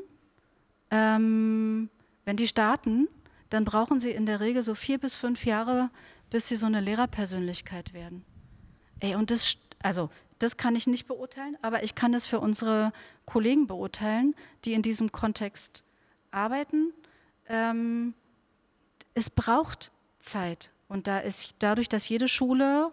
[0.91, 1.89] ähm,
[2.25, 3.07] wenn die starten,
[3.51, 5.91] dann brauchen sie in der Regel so vier bis fünf Jahre,
[6.29, 8.25] bis sie so eine Lehrerpersönlichkeit werden.
[9.01, 10.09] Ey, und das, also,
[10.39, 12.93] das kann ich nicht beurteilen, aber ich kann es für unsere
[13.25, 15.83] Kollegen beurteilen, die in diesem Kontext
[16.31, 16.93] arbeiten.
[17.49, 18.13] Ähm,
[19.13, 20.71] es braucht Zeit.
[20.87, 22.91] Und da ist dadurch, dass jede Schule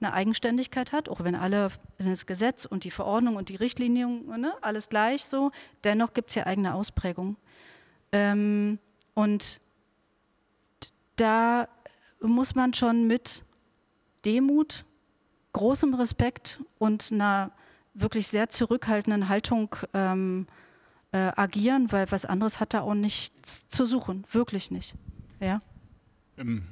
[0.00, 4.52] eine Eigenständigkeit hat, auch wenn alle das Gesetz und die Verordnung und die Richtlinien, ne,
[4.60, 5.50] alles gleich so,
[5.82, 7.38] dennoch gibt es ja eigene Ausprägungen.
[8.12, 8.78] Ähm,
[9.14, 9.60] und
[11.16, 11.68] da
[12.20, 13.44] muss man schon mit
[14.24, 14.84] Demut,
[15.52, 17.52] großem Respekt und einer
[17.92, 20.46] wirklich sehr zurückhaltenden Haltung ähm,
[21.12, 24.94] äh, agieren, weil was anderes hat da auch nichts zu suchen, wirklich nicht.
[25.40, 25.62] Ja.
[26.36, 26.64] Ähm,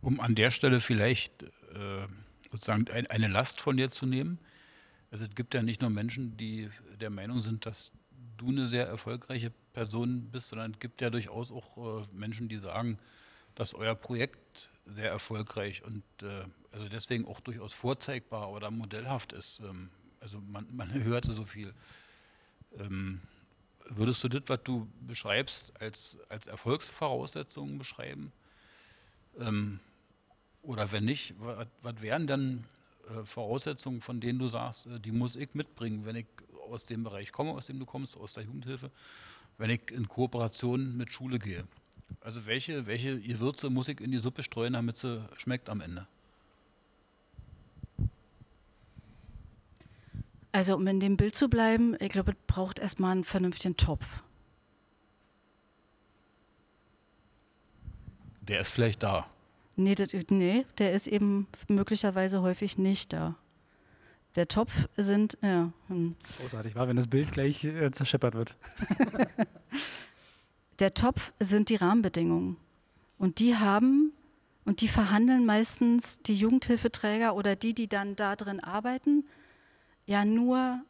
[0.00, 2.06] um an der Stelle vielleicht äh,
[2.50, 4.38] sozusagen ein, eine Last von dir zu nehmen.
[5.10, 6.70] Also es gibt ja nicht nur Menschen, die
[7.00, 7.92] der Meinung sind, dass
[8.36, 12.56] du eine sehr erfolgreiche Person bist, sondern es gibt ja durchaus auch äh, Menschen, die
[12.56, 12.98] sagen,
[13.54, 19.60] dass euer Projekt sehr erfolgreich und äh, also deswegen auch durchaus vorzeigbar oder modellhaft ist.
[19.60, 21.74] Ähm, also man, man hörte so viel.
[22.78, 23.20] Ähm,
[23.88, 28.32] würdest du das, was du beschreibst, als, als Erfolgsvoraussetzungen beschreiben?
[29.38, 29.80] Ähm,
[30.62, 31.66] oder wenn nicht, was,
[32.00, 32.64] wären dann
[33.08, 36.26] äh, Voraussetzungen, von denen du sagst, äh, die muss ich mitbringen, wenn ich
[36.70, 38.90] aus dem Bereich komme, aus dem du kommst, aus der Jugendhilfe,
[39.58, 41.66] wenn ich in Kooperation mit Schule gehe?
[42.20, 46.06] Also welche, welche Gewürze muss ich in die Suppe streuen, damit sie schmeckt am Ende?
[50.52, 54.22] Also um in dem Bild zu bleiben, ich glaube, es braucht erstmal einen vernünftigen Topf.
[58.42, 59.26] Der ist vielleicht da.
[59.76, 63.36] Nee, das, nee, der ist eben möglicherweise häufig nicht da.
[64.36, 65.72] Der Topf sind, ja.
[65.88, 66.16] Hm.
[66.40, 68.56] Großartig war, wenn das Bild gleich äh, zerscheppert wird.
[70.82, 72.56] der Topf sind die Rahmenbedingungen.
[73.16, 74.12] Und die haben
[74.64, 79.24] und die verhandeln meistens die Jugendhilfeträger oder die, die dann da drin arbeiten,
[80.06, 80.80] ja nur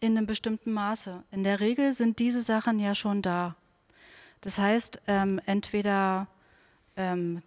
[0.00, 1.22] in einem bestimmten Maße.
[1.30, 3.54] In der Regel sind diese Sachen ja schon da.
[4.40, 6.26] Das heißt, ähm, entweder
[6.96, 7.42] ähm,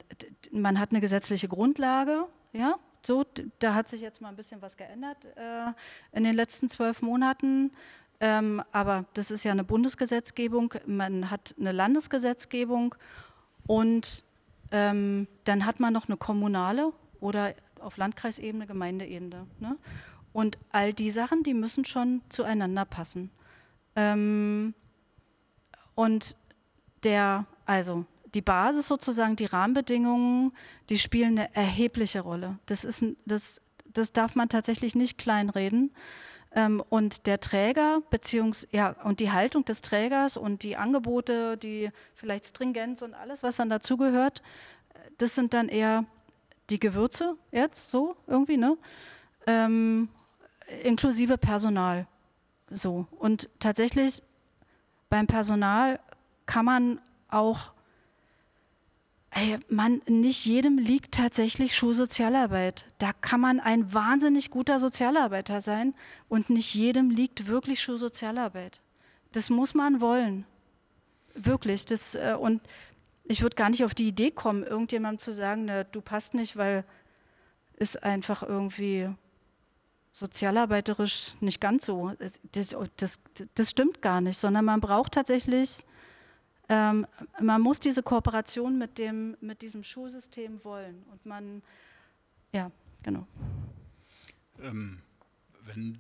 [0.52, 3.26] man hat eine gesetzliche Grundlage, ja, so,
[3.60, 5.74] da hat sich jetzt mal ein bisschen was geändert äh,
[6.14, 7.72] in den letzten zwölf Monaten.
[8.24, 12.94] Ähm, aber das ist ja eine Bundesgesetzgebung, man hat eine Landesgesetzgebung
[13.66, 14.24] und
[14.70, 19.48] ähm, dann hat man noch eine kommunale oder auf Landkreisebene, Gemeindeebene.
[19.60, 19.76] Ne?
[20.34, 23.32] Und all die Sachen, die müssen schon zueinander passen.
[23.96, 24.76] Ähm,
[25.96, 26.36] und
[27.04, 28.06] der, also
[28.36, 30.54] die Basis sozusagen, die Rahmenbedingungen,
[30.90, 32.60] die spielen eine erhebliche Rolle.
[32.68, 35.92] Das, ist, das, das darf man tatsächlich nicht kleinreden.
[36.54, 41.92] Ähm, und der Träger, beziehungs ja, und die Haltung des Trägers und die Angebote, die
[42.14, 44.42] vielleicht Stringenz und alles, was dann dazugehört,
[45.18, 46.06] das sind dann eher
[46.70, 48.78] die Gewürze jetzt so irgendwie, ne?
[49.48, 50.10] Ähm,
[50.84, 52.08] inklusive Personal.
[52.70, 53.06] So.
[53.20, 54.24] Und tatsächlich
[55.10, 56.00] beim Personal
[56.46, 57.72] kann man auch
[59.34, 62.86] Ey, man, nicht jedem liegt tatsächlich Schulsozialarbeit.
[62.98, 65.94] Da kann man ein wahnsinnig guter Sozialarbeiter sein
[66.28, 68.82] und nicht jedem liegt wirklich Schulsozialarbeit.
[69.32, 70.46] Das muss man wollen.
[71.34, 71.86] Wirklich.
[71.86, 72.62] Das, äh, und
[73.24, 76.58] ich würde gar nicht auf die Idee kommen, irgendjemandem zu sagen, ne, du passt nicht,
[76.58, 76.84] weil
[77.78, 79.10] es einfach irgendwie
[80.12, 82.12] sozialarbeiterisch nicht ganz so.
[82.52, 83.22] Das, das,
[83.56, 85.86] das stimmt gar nicht, sondern man braucht tatsächlich
[86.72, 87.06] ähm,
[87.42, 91.04] man muss diese Kooperation mit, dem, mit diesem Schulsystem wollen.
[91.12, 91.62] Und man,
[92.54, 92.72] ja,
[93.04, 93.28] genau.
[94.62, 95.02] Ähm,
[95.66, 96.00] wenn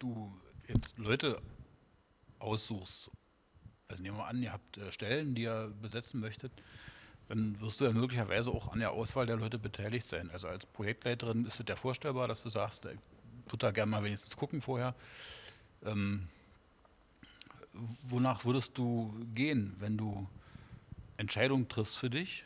[0.00, 0.32] du
[0.66, 1.40] jetzt Leute
[2.40, 3.12] aussuchst,
[3.86, 6.50] also nehmen wir an, ihr habt äh, Stellen, die ihr besetzen möchtet,
[7.28, 10.30] dann wirst du ja möglicherweise auch an der Auswahl der Leute beteiligt sein.
[10.32, 12.98] Also als Projektleiterin ist es ja vorstellbar, dass du sagst, ich
[13.46, 14.96] tut da gerne mal wenigstens gucken vorher.
[15.84, 16.28] Ähm,
[18.02, 20.26] wonach würdest du gehen, wenn du
[21.16, 22.44] Entscheidungen triffst für dich?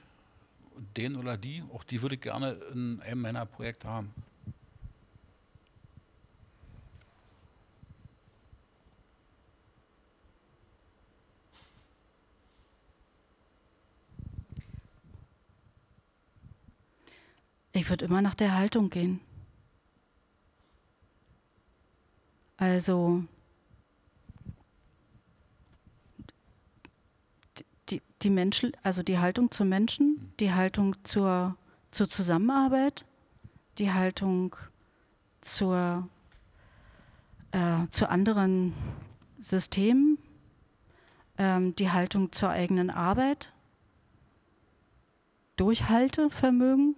[0.96, 1.62] Den oder die?
[1.72, 4.12] Auch die würde ich gerne in einem meiner Projekte haben.
[17.72, 19.20] Ich würde immer nach der Haltung gehen.
[22.56, 23.24] Also
[28.26, 31.56] die, Menschen, also die Haltung zum Menschen, die Haltung zur,
[31.92, 33.04] zur Zusammenarbeit,
[33.78, 34.56] die Haltung
[35.42, 36.08] zur,
[37.52, 38.74] äh, zu anderen
[39.40, 40.18] Systemen,
[41.38, 43.52] ähm, die Haltung zur eigenen Arbeit,
[45.54, 46.96] Durchhaltevermögen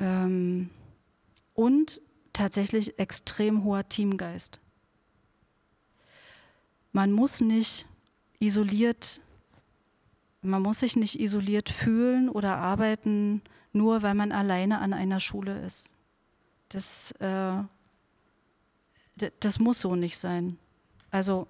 [0.00, 0.70] ähm,
[1.52, 2.00] und
[2.32, 4.60] tatsächlich extrem hoher Teamgeist.
[6.92, 7.86] Man muss nicht
[8.46, 9.20] isoliert,
[10.42, 13.42] man muss sich nicht isoliert fühlen oder arbeiten,
[13.72, 15.90] nur weil man alleine an einer Schule ist.
[16.68, 17.62] Das, äh,
[19.40, 20.58] das muss so nicht sein.
[21.10, 21.46] Also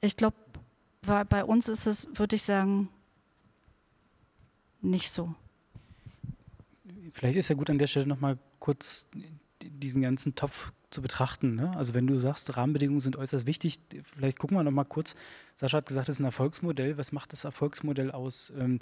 [0.00, 0.36] ich glaube,
[1.02, 2.88] bei uns ist es, würde ich sagen,
[4.80, 5.34] nicht so.
[7.12, 9.08] Vielleicht ist ja gut an der Stelle nochmal kurz
[9.62, 11.56] diesen ganzen Topf zu betrachten.
[11.56, 11.76] Ne?
[11.76, 15.16] Also wenn du sagst, Rahmenbedingungen sind äußerst wichtig, vielleicht gucken wir noch mal kurz.
[15.56, 16.96] Sascha hat gesagt, das ist ein Erfolgsmodell.
[16.96, 18.52] Was macht das Erfolgsmodell aus?
[18.56, 18.78] Ähm,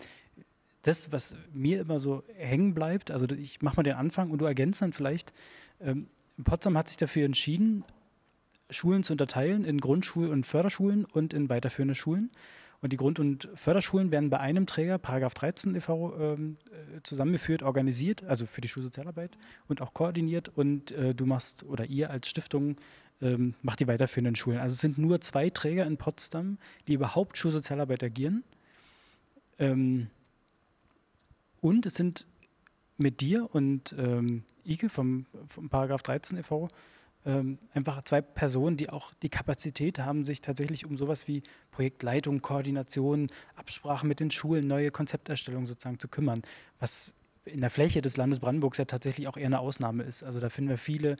[0.82, 4.44] das, was mir immer so hängen bleibt, also ich mache mal den Anfang und du
[4.44, 5.32] ergänzt dann vielleicht.
[5.80, 6.08] Ähm,
[6.42, 7.84] Potsdam hat sich dafür entschieden,
[8.68, 12.30] Schulen zu unterteilen in Grundschul- und Förderschulen und in weiterführende Schulen.
[12.82, 17.62] Und die Grund- und Förderschulen werden bei einem Träger, Paragraph 13 e.V., ähm, äh, zusammengeführt,
[17.62, 20.50] organisiert, also für die Schulsozialarbeit und auch koordiniert.
[20.54, 22.76] Und äh, du machst, oder ihr als Stiftung,
[23.22, 24.58] ähm, macht die weiterführenden Schulen.
[24.58, 26.58] Also es sind nur zwei Träger in Potsdam,
[26.88, 28.42] die überhaupt Schulsozialarbeit agieren.
[29.60, 30.08] Ähm,
[31.60, 32.26] und es sind
[32.98, 36.68] mit dir und ähm, Ike vom, vom Paragraph 13 e.V
[37.24, 42.42] ähm, einfach zwei Personen, die auch die Kapazität haben, sich tatsächlich um sowas wie Projektleitung,
[42.42, 46.42] Koordination, Absprache mit den Schulen, neue Konzepterstellung sozusagen zu kümmern,
[46.80, 47.14] was
[47.44, 50.22] in der Fläche des Landes Brandenburgs ja tatsächlich auch eher eine Ausnahme ist.
[50.22, 51.16] Also da finden wir viele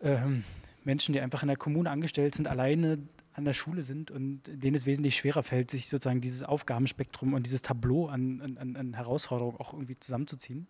[0.00, 0.44] ähm,
[0.84, 2.98] Menschen, die einfach in der Kommune angestellt sind, alleine
[3.34, 7.46] an der Schule sind und denen es wesentlich schwerer fällt, sich sozusagen dieses Aufgabenspektrum und
[7.46, 10.66] dieses Tableau an, an, an Herausforderungen auch irgendwie zusammenzuziehen.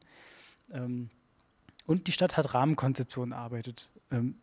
[0.73, 1.11] Ähm,
[1.87, 3.89] und die Stadt hat Rahmenkonzeptionen erarbeitet.
[4.13, 4.37] Ähm,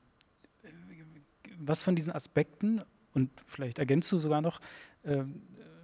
[1.59, 2.81] was von diesen Aspekten,
[3.13, 4.59] und vielleicht ergänzt du sogar noch,
[5.03, 5.23] äh,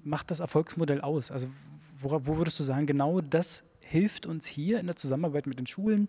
[0.03, 1.31] macht das Erfolgsmodell aus?
[1.31, 1.47] Also
[1.99, 5.67] wo, wo, würdest du sagen, genau das hilft uns hier in der Zusammenarbeit mit den
[5.67, 6.07] Schulen,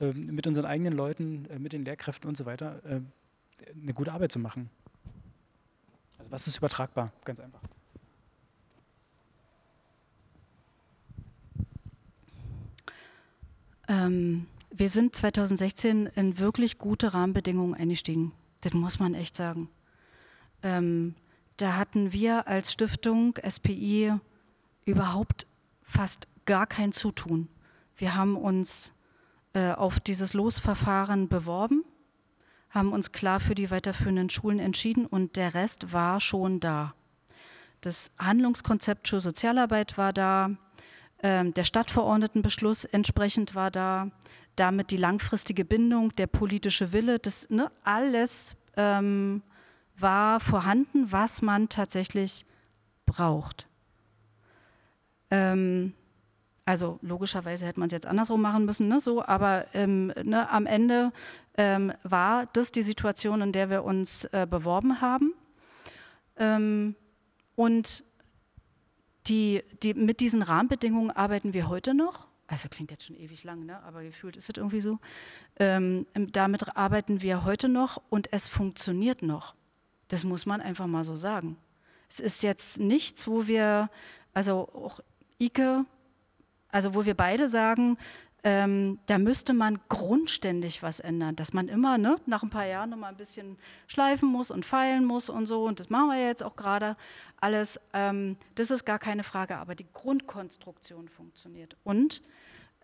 [0.00, 4.32] äh, mit unseren eigenen Leuten, äh, mit den Lehrkräften und so weiter, eine gute Arbeit
[4.32, 4.68] zu machen?
[6.18, 7.12] Also was ist übertragbar?
[7.24, 7.60] Ganz einfach.
[13.88, 14.46] Ähm,
[14.76, 18.32] wir sind 2016 in wirklich gute Rahmenbedingungen eingestiegen.
[18.60, 19.68] Das muss man echt sagen.
[20.62, 21.14] Ähm,
[21.58, 24.12] da hatten wir als Stiftung SPI
[24.84, 25.46] überhaupt
[25.82, 27.48] fast gar kein Zutun.
[27.96, 28.92] Wir haben uns
[29.52, 31.84] äh, auf dieses Losverfahren beworben,
[32.70, 36.94] haben uns klar für die weiterführenden Schulen entschieden und der Rest war schon da.
[37.80, 40.50] Das Handlungskonzept zur Sozialarbeit war da,
[41.22, 44.10] ähm, der Stadtverordnetenbeschluss entsprechend war da,
[44.56, 49.42] damit die langfristige Bindung, der politische Wille, das ne, alles ähm,
[49.96, 52.44] war vorhanden, was man tatsächlich
[53.06, 53.66] braucht.
[55.30, 55.92] Ähm,
[56.64, 60.66] also logischerweise hätte man es jetzt andersrum machen müssen, ne, so, aber ähm, ne, am
[60.66, 61.12] Ende
[61.56, 65.34] ähm, war das die Situation, in der wir uns äh, beworben haben.
[66.36, 66.96] Ähm,
[67.54, 68.02] und
[69.26, 73.66] die, die, mit diesen Rahmenbedingungen arbeiten wir heute noch also klingt jetzt schon ewig lang,
[73.66, 73.82] ne?
[73.82, 75.00] aber gefühlt ist es irgendwie so.
[75.58, 79.56] Ähm, damit arbeiten wir heute noch und es funktioniert noch.
[80.06, 81.56] Das muss man einfach mal so sagen.
[82.08, 83.90] Es ist jetzt nichts, wo wir,
[84.34, 85.00] also auch
[85.40, 85.84] Ike,
[86.68, 87.98] also wo wir beide sagen,
[88.46, 92.90] ähm, da müsste man grundständig was ändern, dass man immer ne, nach ein paar Jahren
[92.90, 95.64] noch mal ein bisschen schleifen muss und feilen muss und so.
[95.64, 96.98] Und das machen wir jetzt auch gerade
[97.40, 97.80] alles.
[97.94, 101.78] Ähm, das ist gar keine Frage, aber die Grundkonstruktion funktioniert.
[101.84, 102.20] Und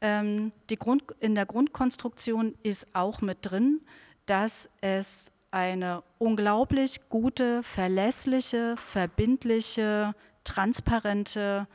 [0.00, 3.82] ähm, die Grund, in der Grundkonstruktion ist auch mit drin,
[4.24, 11.66] dass es eine unglaublich gute, verlässliche, verbindliche, transparente,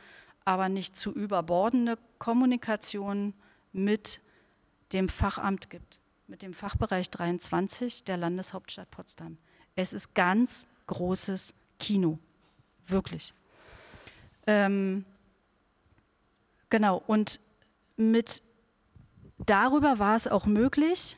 [0.44, 3.32] aber nicht zu überbordende Kommunikation
[3.76, 4.20] mit
[4.92, 9.38] dem Fachamt gibt, mit dem Fachbereich 23 der Landeshauptstadt Potsdam.
[9.74, 12.18] Es ist ganz großes Kino,
[12.86, 13.34] wirklich.
[14.46, 15.04] Ähm,
[16.70, 17.40] genau, und
[17.96, 18.42] mit
[19.38, 21.16] darüber war es auch möglich,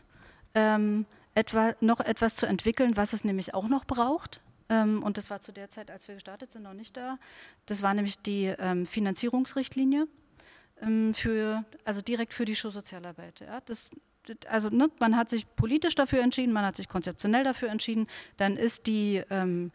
[0.55, 4.41] ähm, etwa, noch etwas zu entwickeln, was es nämlich auch noch braucht.
[4.69, 7.19] Ähm, und das war zu der Zeit, als wir gestartet sind, noch nicht da.
[7.67, 10.07] Das war nämlich die ähm, Finanzierungsrichtlinie
[11.13, 13.41] für, also direkt für die Schulsozialarbeit.
[13.41, 13.61] Ja.
[13.67, 13.91] Das,
[14.49, 18.07] also ne, man hat sich politisch dafür entschieden, man hat sich konzeptionell dafür entschieden,
[18.37, 19.73] dann ist die ähm,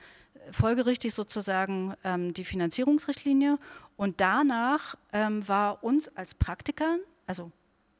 [0.51, 3.57] folgerichtig sozusagen ähm, die Finanzierungsrichtlinie
[3.95, 7.51] und danach ähm, war uns als Praktikern, also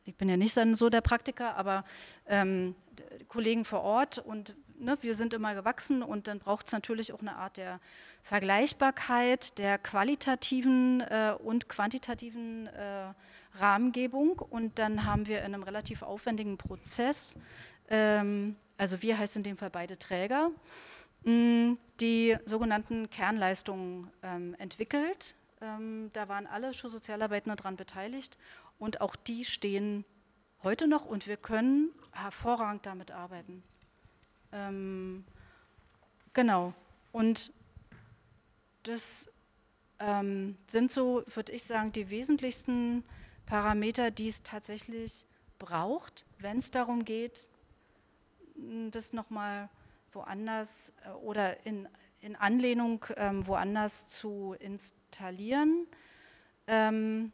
[0.06, 1.86] ich bin ja nicht so der Praktiker, aber
[2.28, 2.76] ähm,
[3.30, 7.22] Kollegen vor Ort und ne, wir sind immer gewachsen und dann braucht es natürlich auch
[7.22, 7.80] eine Art der
[8.24, 13.14] Vergleichbarkeit, der qualitativen äh, und quantitativen äh,
[13.56, 17.36] Rahmengebung und dann haben wir in einem relativ aufwendigen Prozess,
[17.90, 20.52] ähm, also wir heißen in dem Fall beide Träger,
[21.24, 25.36] mh, die sogenannten Kernleistungen ähm, entwickelt.
[25.62, 28.38] Ähm, da waren alle Schulsozialarbeitende daran beteiligt
[28.80, 30.06] und auch die stehen
[30.64, 33.64] heute noch und wir können hervorragend damit arbeiten.
[34.54, 35.26] Ähm,
[36.34, 36.74] genau.
[37.12, 37.52] Und
[38.84, 39.30] das
[40.00, 43.04] ähm, sind so, würde ich sagen, die wesentlichsten
[43.46, 45.26] Parameter, die es tatsächlich
[45.60, 47.50] braucht, wenn es darum geht,
[48.92, 49.70] das nochmal
[50.12, 51.88] woanders äh, oder in,
[52.22, 55.88] in Anlehnung ähm, woanders zu installieren.
[56.68, 57.32] Ähm,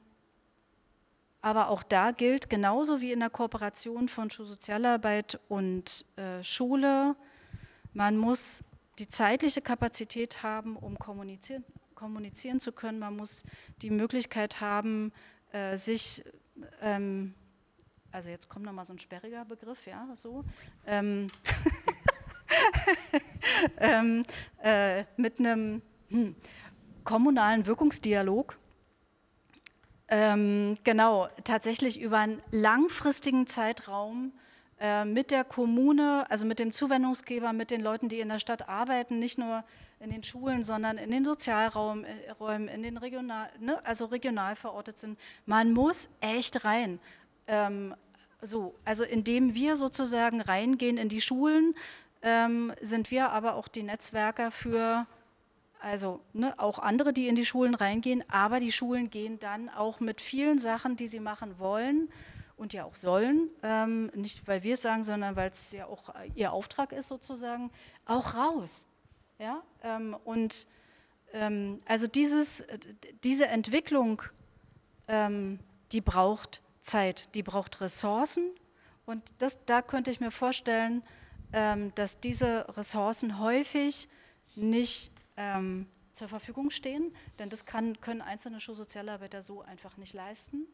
[1.42, 7.16] aber auch da gilt genauso wie in der Kooperation von Schulsozialarbeit und äh, Schule,
[7.94, 8.64] man muss
[9.00, 11.64] die zeitliche Kapazität haben, um kommunizieren,
[11.96, 13.00] kommunizieren zu können.
[13.00, 13.44] Man muss
[13.82, 15.14] die Möglichkeit haben,
[15.54, 16.24] äh, sich,
[16.82, 17.34] ähm,
[18.12, 20.44] also jetzt kommt nochmal so ein sperriger Begriff, ja, so,
[20.86, 21.32] ähm,
[23.78, 24.26] ähm,
[24.62, 26.36] äh, mit einem hm,
[27.06, 28.59] kommunalen Wirkungsdialog
[30.10, 34.32] ähm, genau, tatsächlich über einen langfristigen Zeitraum
[34.80, 38.68] äh, mit der Kommune, also mit dem Zuwendungsgeber, mit den Leuten, die in der Stadt
[38.68, 39.64] arbeiten, nicht nur
[40.00, 44.98] in den Schulen, sondern in den Sozialräumen, äh, in den regional, ne, also regional verortet
[44.98, 45.20] sind.
[45.46, 47.00] Man muss echt rein.
[47.48, 47.94] Ähm,
[48.42, 51.76] so, also indem wir sozusagen reingehen in die Schulen,
[52.22, 55.06] ähm, sind wir aber auch die Netzwerker für
[55.80, 60.00] also ne, auch andere, die in die Schulen reingehen, aber die Schulen gehen dann auch
[60.00, 62.10] mit vielen Sachen, die sie machen wollen
[62.58, 66.14] und ja auch sollen, ähm, nicht weil wir es sagen, sondern weil es ja auch
[66.36, 67.72] ihr Auftrag ist sozusagen,
[68.06, 68.86] auch raus.
[69.40, 69.64] Ja?
[69.82, 70.68] Ähm, und
[71.34, 72.64] ähm, also dieses,
[73.24, 74.22] diese Entwicklung,
[75.08, 75.60] ähm,
[75.94, 78.52] die braucht Zeit, die braucht Ressourcen
[79.06, 81.04] und das, da könnte ich mir vorstellen,
[81.54, 84.10] ähm, dass diese Ressourcen häufig
[84.56, 90.68] nicht ähm, zur Verfügung stehen, denn das kann, können einzelne Schulsozialarbeiter so einfach nicht leisten.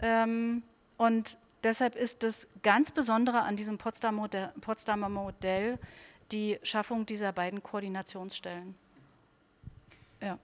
[0.00, 0.62] Ähm,
[0.98, 5.78] und deshalb ist das ganz Besondere an diesem Potsdamer Modell, Potsdamer Modell
[6.30, 8.74] die Schaffung dieser beiden Koordinationsstellen.
[10.20, 10.38] Ja.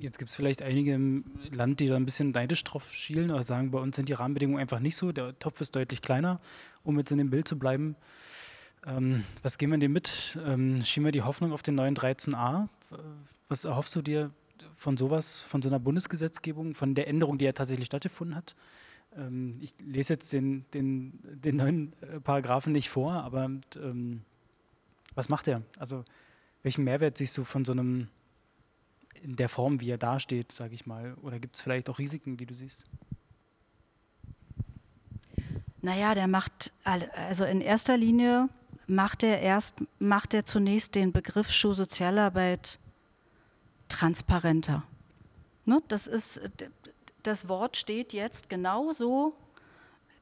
[0.00, 3.44] Jetzt gibt es vielleicht einige im Land, die da ein bisschen neidisch drauf schielen, aber
[3.44, 5.12] sagen, bei uns sind die Rahmenbedingungen einfach nicht so.
[5.12, 6.40] Der Topf ist deutlich kleiner,
[6.82, 7.96] um jetzt in dem Bild zu bleiben.
[8.86, 10.38] Ähm, was gehen wir dir mit?
[10.46, 12.68] Ähm, schieben wir die Hoffnung auf den neuen 13a?
[13.48, 14.30] Was erhoffst du dir
[14.76, 18.54] von sowas, von so einer Bundesgesetzgebung, von der Änderung, die ja tatsächlich stattgefunden hat?
[19.16, 24.22] Ähm, ich lese jetzt den, den, den neuen äh, Paragraphen nicht vor, aber ähm,
[25.14, 25.62] was macht er?
[25.78, 26.04] Also
[26.62, 28.08] welchen Mehrwert siehst du von so einem,
[29.22, 31.14] in der Form, wie er dasteht, sage ich mal?
[31.22, 32.84] Oder gibt es vielleicht auch Risiken, die du siehst?
[35.82, 38.48] Naja, der macht, also in erster Linie
[38.86, 42.78] macht er erst, macht er zunächst den Begriff Schulsozialarbeit
[43.88, 44.82] transparenter.
[45.64, 46.40] Ne, das ist,
[47.22, 49.34] das Wort steht jetzt genauso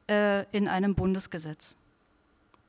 [0.08, 1.76] äh, in einem Bundesgesetz.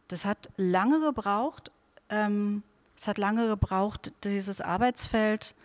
[0.08, 1.72] Das hat lange gebraucht,
[2.10, 2.64] ähm,
[2.96, 5.56] es hat lange gebraucht, dieses Arbeitsfeld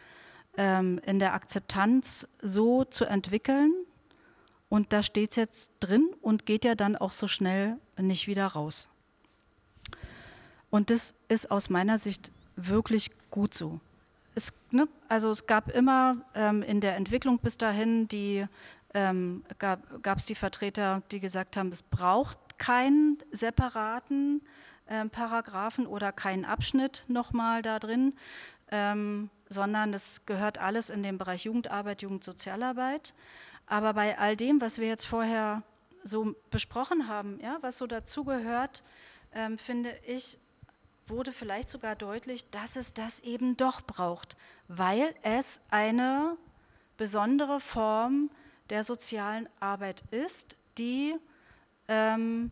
[0.57, 3.73] ähm, in der Akzeptanz so zu entwickeln.
[4.69, 8.47] Und da steht es jetzt drin und geht ja dann auch so schnell nicht wieder
[8.47, 8.89] raus.
[10.71, 13.81] Und das ist aus meiner Sicht wirklich gut so.
[14.35, 18.47] Es, ne, also es gab immer ähm, in der Entwicklung bis dahin die
[18.95, 24.43] ähm, gab es die Vertreter, die gesagt haben, es braucht keinen separaten
[24.87, 28.15] äh, Paragraphen oder keinen Abschnitt nochmal da drin,
[28.71, 33.15] ähm, sondern es gehört alles in den Bereich Jugendarbeit, Jugendsozialarbeit.
[33.67, 35.63] Aber bei all dem, was wir jetzt vorher
[36.03, 38.83] so besprochen haben, ja, was so dazugehört,
[39.33, 40.39] ähm, finde ich,
[41.11, 44.37] wurde vielleicht sogar deutlich, dass es das eben doch braucht,
[44.69, 46.37] weil es eine
[46.97, 48.31] besondere Form
[48.71, 51.15] der sozialen Arbeit ist, die
[51.89, 52.51] ähm,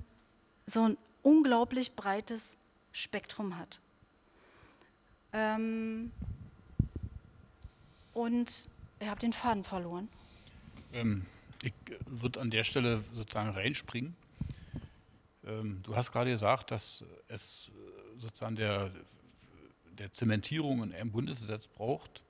[0.66, 2.56] so ein unglaublich breites
[2.92, 3.80] Spektrum hat.
[5.32, 6.10] Ähm,
[8.12, 10.08] und ich habe den Faden verloren.
[10.92, 11.26] Ähm,
[11.62, 11.72] ich
[12.06, 14.16] würde an der Stelle sozusagen reinspringen.
[15.48, 17.70] Ähm, du hast gerade gesagt, dass es
[18.18, 18.90] sozusagen der,
[19.98, 22.22] der Zementierung einem Bundesgesetz braucht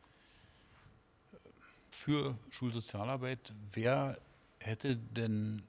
[1.90, 3.52] für Schulsozialarbeit.
[3.72, 4.18] Wer
[4.60, 5.62] hätte denn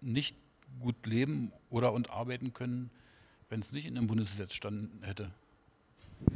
[0.00, 0.36] nicht
[0.80, 2.90] gut leben oder und arbeiten können,
[3.48, 5.30] wenn es nicht in einem Bundesgesetz standen hätte?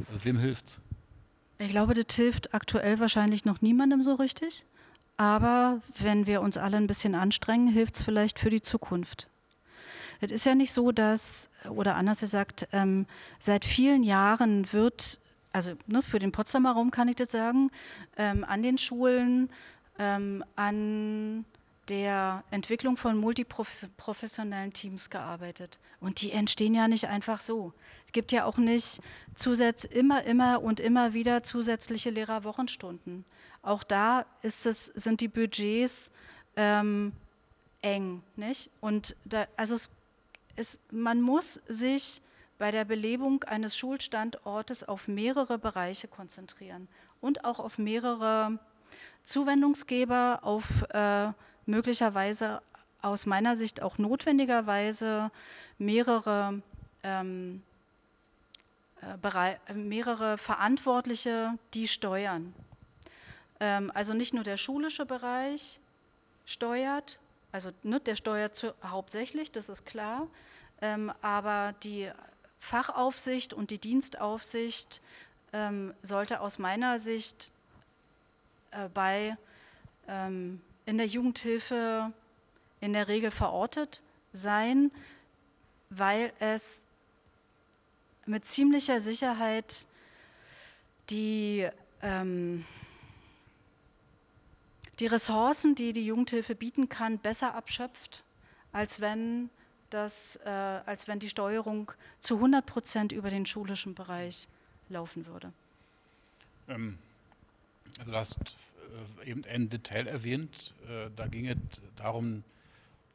[0.09, 0.79] Also wem hilft's?
[1.59, 4.65] Ich glaube, das hilft aktuell wahrscheinlich noch niemandem so richtig.
[5.17, 9.27] Aber wenn wir uns alle ein bisschen anstrengen, hilft es vielleicht für die Zukunft.
[10.21, 13.05] Es ist ja nicht so, dass, oder anders gesagt, ähm,
[13.39, 15.19] seit vielen Jahren wird,
[15.53, 17.71] also ne, für den Potsdamer Raum kann ich das sagen,
[18.17, 19.49] ähm, an den Schulen,
[19.99, 21.45] ähm, an
[21.89, 25.79] der Entwicklung von multiprofessionellen Teams gearbeitet.
[25.99, 27.73] Und die entstehen ja nicht einfach so.
[28.05, 28.99] Es gibt ja auch nicht
[29.35, 33.25] zusatz immer, immer und immer wieder zusätzliche Lehrerwochenstunden.
[33.61, 36.11] Auch da es, sind die Budgets
[36.55, 37.13] ähm,
[37.81, 38.21] eng.
[38.35, 38.69] Nicht?
[38.81, 39.91] Und da, also es,
[40.57, 42.21] es, man muss sich
[42.57, 46.87] bei der Belebung eines Schulstandortes auf mehrere Bereiche konzentrieren
[47.21, 48.59] und auch auf mehrere
[49.23, 51.31] Zuwendungsgeber, auf äh,
[51.65, 52.61] möglicherweise
[53.01, 55.31] aus meiner Sicht auch notwendigerweise
[55.77, 56.61] mehrere,
[57.03, 57.61] ähm,
[59.01, 62.55] äh, mehrere Verantwortliche, die steuern.
[63.59, 65.79] Ähm, also nicht nur der schulische Bereich
[66.45, 67.19] steuert,
[67.51, 70.27] also ne, der steuert zu, hauptsächlich, das ist klar,
[70.81, 72.11] ähm, aber die
[72.59, 75.01] Fachaufsicht und die Dienstaufsicht
[75.53, 77.51] ähm, sollte aus meiner Sicht
[78.71, 79.37] äh, bei
[80.07, 82.11] ähm, in der Jugendhilfe
[82.79, 84.01] in der Regel verortet
[84.33, 84.91] sein,
[85.89, 86.83] weil es
[88.25, 89.87] mit ziemlicher Sicherheit
[91.09, 91.67] die,
[92.01, 92.65] ähm,
[94.99, 98.23] die Ressourcen, die die Jugendhilfe bieten kann, besser abschöpft,
[98.71, 99.49] als wenn,
[99.89, 104.47] das, äh, als wenn die Steuerung zu 100 Prozent über den schulischen Bereich
[104.89, 105.51] laufen würde.
[106.67, 106.97] Ähm,
[107.99, 108.37] also du hast
[109.23, 110.73] äh, eben ein Detail erwähnt.
[110.87, 111.57] Äh, da ging es
[111.95, 112.43] darum,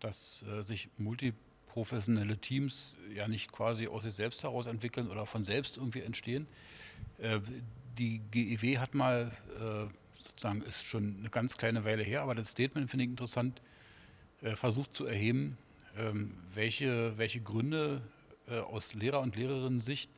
[0.01, 5.45] dass äh, sich multiprofessionelle Teams ja nicht quasi aus sich selbst heraus entwickeln oder von
[5.45, 6.47] selbst irgendwie entstehen.
[7.99, 9.31] Die GEW hat mal,
[10.23, 13.61] sozusagen ist schon eine ganz kleine Weile her, aber das Statement finde ich interessant,
[14.55, 15.57] versucht zu erheben,
[15.97, 18.03] ähm, welche, welche Gründe
[18.49, 20.11] aus Lehrer- und Lehrerinnen-Sicht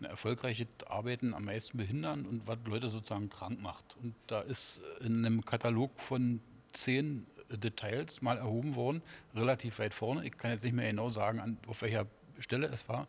[0.00, 3.96] ein erfolgreiches Arbeiten am meisten behindern und was Leute sozusagen krank macht.
[4.02, 6.40] Und da ist in einem Katalog von
[6.72, 9.02] zehn Details mal erhoben worden,
[9.34, 10.24] relativ weit vorne.
[10.24, 12.06] Ich kann jetzt nicht mehr genau sagen, auf welcher
[12.38, 13.08] Stelle es war,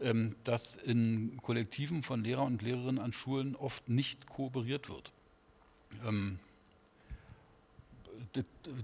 [0.00, 5.12] ähm, dass in Kollektiven von Lehrern und Lehrerinnen an Schulen oft nicht kooperiert wird.
[6.06, 6.38] Ähm,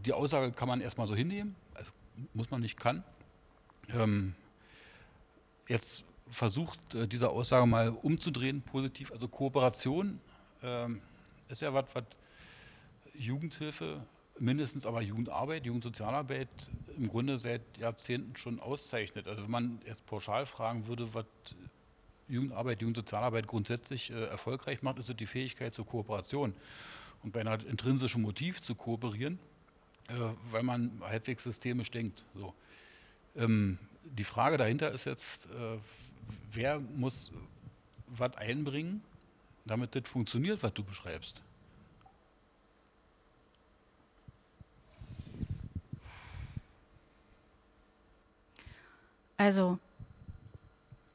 [0.04, 1.92] die Aussage kann man erstmal so hinnehmen, also
[2.32, 3.04] muss man nicht kann.
[3.92, 4.34] Ähm,
[5.68, 9.12] jetzt versucht, äh, diese Aussage mal umzudrehen, positiv.
[9.12, 10.20] Also Kooperation
[10.62, 11.02] ähm,
[11.48, 12.04] ist ja was, was
[13.14, 14.04] Jugendhilfe,
[14.38, 16.48] mindestens aber Jugendarbeit, Jugendsozialarbeit
[16.96, 19.28] im Grunde seit Jahrzehnten schon auszeichnet.
[19.28, 21.26] Also wenn man jetzt pauschal fragen würde, was
[22.28, 26.54] Jugendarbeit, Jugendsozialarbeit grundsätzlich äh, erfolgreich macht, ist es die Fähigkeit zur Kooperation
[27.22, 29.38] und bei einer intrinsischen Motiv zu kooperieren,
[30.08, 30.14] äh,
[30.50, 32.24] weil man halbwegs systemisch denkt.
[32.34, 32.54] So.
[33.36, 35.78] Ähm, die Frage dahinter ist jetzt, äh,
[36.52, 37.32] wer muss
[38.08, 39.02] was einbringen,
[39.64, 41.42] damit das funktioniert, was du beschreibst?
[49.36, 49.78] Also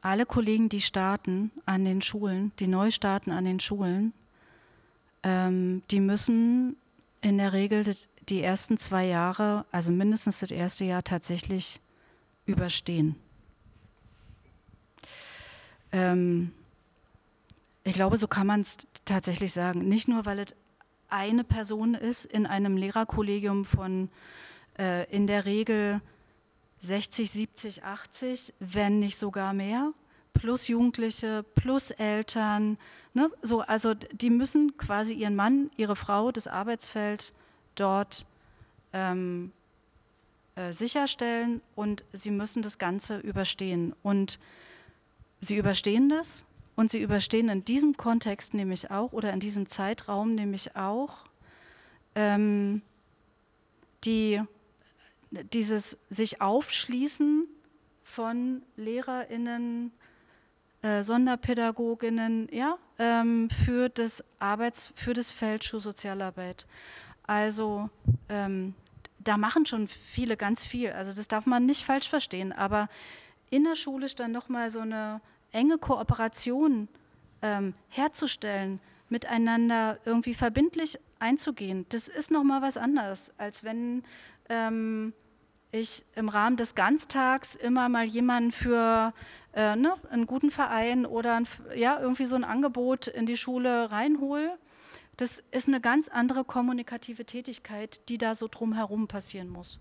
[0.01, 4.13] alle Kollegen, die starten an den Schulen, die neu starten an den Schulen,
[5.23, 6.77] ähm, die müssen
[7.21, 7.95] in der Regel
[8.29, 11.81] die ersten zwei Jahre, also mindestens das erste Jahr tatsächlich
[12.45, 13.15] überstehen.
[15.91, 16.51] Ähm,
[17.83, 19.87] ich glaube, so kann man es tatsächlich sagen.
[19.87, 20.55] Nicht nur, weil es
[21.09, 24.09] eine Person ist in einem Lehrerkollegium von
[24.77, 26.01] äh, in der Regel
[26.80, 29.93] 60, 70, 80, wenn nicht sogar mehr,
[30.34, 32.77] plus Jugendliche, plus Eltern.
[33.13, 33.30] Ne?
[33.41, 37.34] So, also die müssen quasi ihren Mann, ihre Frau, das Arbeitsfeld
[37.75, 38.25] dort
[38.93, 39.51] ähm,
[40.55, 43.93] äh, sicherstellen und sie müssen das Ganze überstehen.
[44.03, 44.39] Und
[45.41, 46.43] Sie überstehen das
[46.75, 51.25] und sie überstehen in diesem Kontext nämlich auch oder in diesem Zeitraum nämlich auch
[52.15, 52.82] ähm,
[54.03, 54.41] die,
[55.32, 57.47] dieses sich aufschließen
[58.03, 59.91] von LehrerInnen,
[60.82, 66.65] äh, Sonderpädagoginnen, ja, ähm, für das Arbeits-, für das Feld Schulsozialarbeit.
[67.23, 67.89] Also
[68.30, 68.73] ähm,
[69.19, 70.91] da machen schon viele ganz viel.
[70.91, 72.51] Also das darf man nicht falsch verstehen.
[72.51, 72.89] Aber
[73.51, 75.21] innerschulisch dann nochmal so eine
[75.51, 76.88] enge Kooperation
[77.41, 84.03] ähm, herzustellen, miteinander irgendwie verbindlich einzugehen, das ist nochmal was anderes, als wenn
[84.49, 85.13] ähm,
[85.71, 89.13] ich im Rahmen des Ganztags immer mal jemanden für
[89.53, 93.91] äh, ne, einen guten Verein oder ein, ja, irgendwie so ein Angebot in die Schule
[93.91, 94.57] reinhole.
[95.17, 99.79] Das ist eine ganz andere kommunikative Tätigkeit, die da so drumherum passieren muss.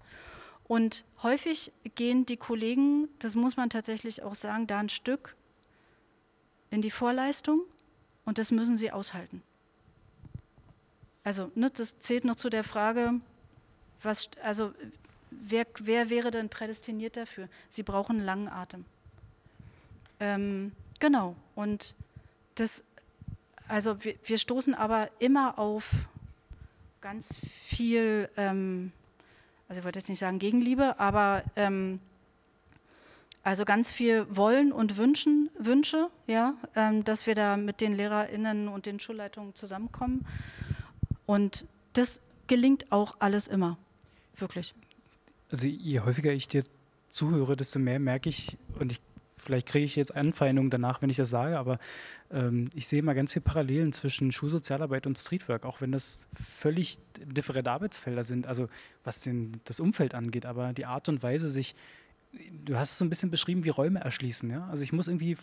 [0.65, 5.35] Und häufig gehen die Kollegen, das muss man tatsächlich auch sagen, da ein Stück
[6.71, 7.63] in die Vorleistung
[8.27, 9.43] und das müssen sie aushalten.
[11.25, 13.21] Also ne, das zählt noch zu der Frage,
[14.03, 14.73] was, also
[15.31, 17.49] wer, wer wäre denn prädestiniert dafür?
[17.71, 18.85] Sie brauchen langen Atem.
[20.21, 21.95] Ähm, genau, und
[22.57, 22.83] das,
[23.69, 25.91] also wir, wir, stoßen aber immer auf
[27.01, 27.35] ganz
[27.65, 28.93] viel, ähm,
[29.69, 32.01] also ich wollte jetzt nicht sagen Gegenliebe, aber ähm,
[33.45, 38.69] also ganz viel Wollen und Wünschen, Wünsche, ja, ähm, dass wir da mit den LehrerInnen
[38.69, 40.27] und den Schulleitungen zusammenkommen.
[41.27, 43.79] Und das gelingt auch alles immer,
[44.41, 44.75] wirklich.
[45.51, 46.65] Also je häufiger ich dir
[47.09, 49.01] zuhöre, desto mehr merke ich, und ich,
[49.37, 51.79] vielleicht kriege ich jetzt Anfeindungen danach, wenn ich das sage, aber
[52.31, 56.99] ähm, ich sehe mal ganz viele Parallelen zwischen Schulsozialarbeit und Streetwork, auch wenn das völlig
[57.17, 58.69] differente Arbeitsfelder sind, also
[59.05, 61.75] was den, das Umfeld angeht, aber die Art und Weise, sich
[62.65, 64.51] du hast es so ein bisschen beschrieben wie Räume erschließen.
[64.51, 64.69] Ja?
[64.69, 65.37] Also ich muss irgendwie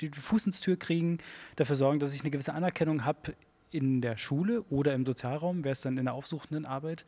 [0.00, 1.18] die Fuß ins Tür kriegen,
[1.56, 3.34] dafür sorgen, dass ich eine gewisse Anerkennung habe
[3.70, 7.06] in der Schule oder im Sozialraum, wäre es dann in der aufsuchenden Arbeit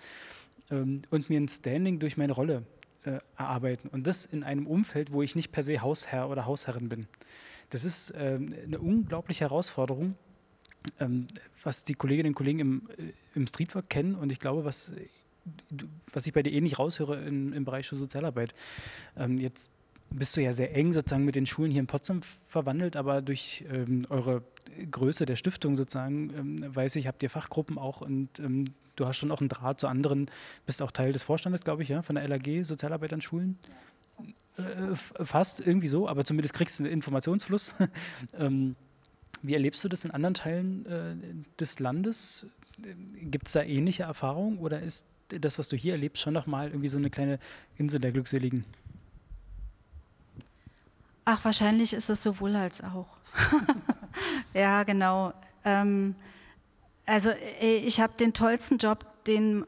[0.71, 2.65] ähm, und mir ein Standing durch meine Rolle
[3.05, 3.89] äh, erarbeiten.
[3.89, 7.07] Und das in einem Umfeld, wo ich nicht per se Hausherr oder Hausherrin bin.
[7.71, 10.15] Das ist äh, eine unglaubliche Herausforderung,
[11.01, 11.29] ähm,
[11.63, 14.93] was die Kolleginnen und Kollegen im, äh, im Streetwork kennen und ich glaube, was,
[16.13, 18.55] was ich bei dir eh nicht raushöre in, im Bereich Sozialarbeit.
[19.17, 19.71] Ähm, jetzt
[20.15, 23.65] bist du ja sehr eng sozusagen mit den Schulen hier in Potsdam verwandelt, aber durch
[23.71, 24.43] ähm, eure
[24.91, 29.17] Größe der Stiftung sozusagen, ähm, weiß ich, habt ihr Fachgruppen auch und ähm, du hast
[29.17, 30.31] schon auch einen Draht zu anderen,
[30.67, 33.59] bist auch Teil des Vorstandes, glaube ich, ja, von der LAG, Sozialarbeit an Schulen.
[34.57, 37.75] Äh, fast irgendwie so, aber zumindest kriegst du einen Informationsfluss.
[38.39, 38.77] ähm,
[39.43, 41.17] wie erlebst du das in anderen Teilen äh,
[41.59, 42.47] des Landes?
[43.21, 46.89] Gibt es da ähnliche Erfahrungen oder ist das, was du hier erlebst, schon nochmal irgendwie
[46.89, 47.39] so eine kleine
[47.77, 48.65] Insel der Glückseligen?
[51.25, 53.07] Ach, wahrscheinlich ist es sowohl als auch.
[54.55, 55.33] ja, genau.
[55.65, 56.15] Ähm,
[57.07, 59.65] also ich habe den tollsten Job, den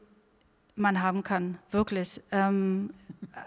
[0.75, 2.21] man haben kann, wirklich.
[2.31, 2.91] Ähm,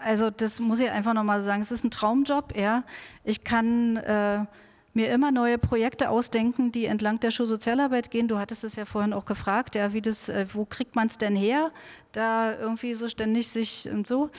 [0.03, 1.61] also das muss ich einfach nochmal sagen.
[1.61, 2.83] Es ist ein Traumjob, ja.
[3.23, 4.45] Ich kann äh,
[4.93, 8.27] mir immer neue Projekte ausdenken, die entlang der Schulsozialarbeit gehen.
[8.27, 11.17] Du hattest es ja vorhin auch gefragt, ja, wie das, äh, wo kriegt man es
[11.17, 11.71] denn her,
[12.11, 14.29] da irgendwie so ständig sich und so.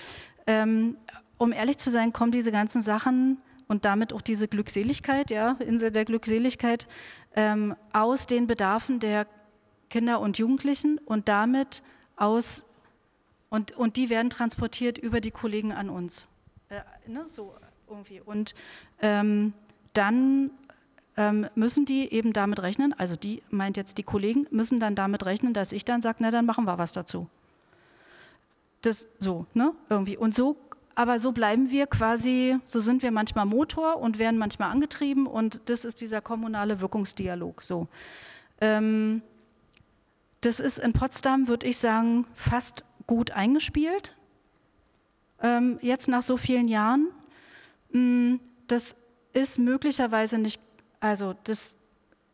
[0.46, 0.96] Ähm,
[1.38, 3.38] um ehrlich zu sein, kommen diese ganzen Sachen
[3.72, 6.86] und damit auch diese Glückseligkeit, ja, Insel der Glückseligkeit,
[7.34, 9.26] ähm, aus den Bedarfen der
[9.88, 11.82] Kinder und Jugendlichen und damit
[12.16, 12.66] aus,
[13.48, 16.26] und, und die werden transportiert über die Kollegen an uns.
[16.68, 17.54] Äh, ne, so
[17.88, 18.20] irgendwie.
[18.20, 18.54] Und
[19.00, 19.54] ähm,
[19.94, 20.50] dann
[21.16, 25.24] ähm, müssen die eben damit rechnen, also die meint jetzt die Kollegen, müssen dann damit
[25.24, 27.26] rechnen, dass ich dann sage, na dann machen wir was dazu.
[28.82, 29.72] Das so, ne?
[29.88, 30.18] Irgendwie.
[30.18, 30.56] Und so,
[30.94, 35.62] aber so bleiben wir quasi, so sind wir manchmal Motor und werden manchmal angetrieben und
[35.66, 37.62] das ist dieser kommunale Wirkungsdialog.
[37.62, 37.88] So.
[38.60, 39.22] Ähm,
[40.40, 44.14] das ist in Potsdam, würde ich sagen, fast gut eingespielt.
[45.40, 47.08] Ähm, jetzt nach so vielen Jahren.
[47.90, 48.36] Mm,
[48.66, 48.96] das
[49.32, 50.60] ist möglicherweise nicht,
[51.00, 51.76] also das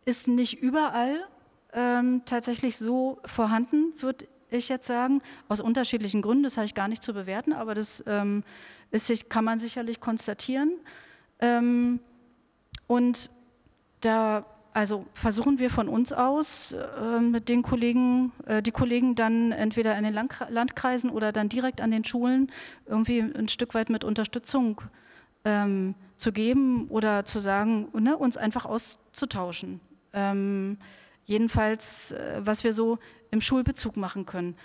[0.04, 1.26] ist nicht überall
[1.72, 6.44] ähm, tatsächlich so vorhanden, würde ich jetzt sagen, aus unterschiedlichen Gründen.
[6.44, 8.44] Das habe ich gar nicht zu bewerten, aber das ähm,
[8.90, 10.72] ist, kann man sicherlich konstatieren.
[11.40, 12.00] Ähm,
[12.86, 13.30] und
[14.00, 14.44] da
[14.78, 19.98] also versuchen wir von uns aus äh, mit den Kollegen, äh, die Kollegen dann entweder
[19.98, 22.52] in den Land Landkreisen oder dann direkt an den Schulen
[22.86, 24.80] irgendwie ein Stück weit mit Unterstützung
[25.44, 29.80] ähm, zu geben oder zu sagen, ne, uns einfach auszutauschen.
[30.12, 30.78] Ähm,
[31.24, 32.98] jedenfalls, äh, was wir so
[33.30, 34.56] im Schulbezug machen können.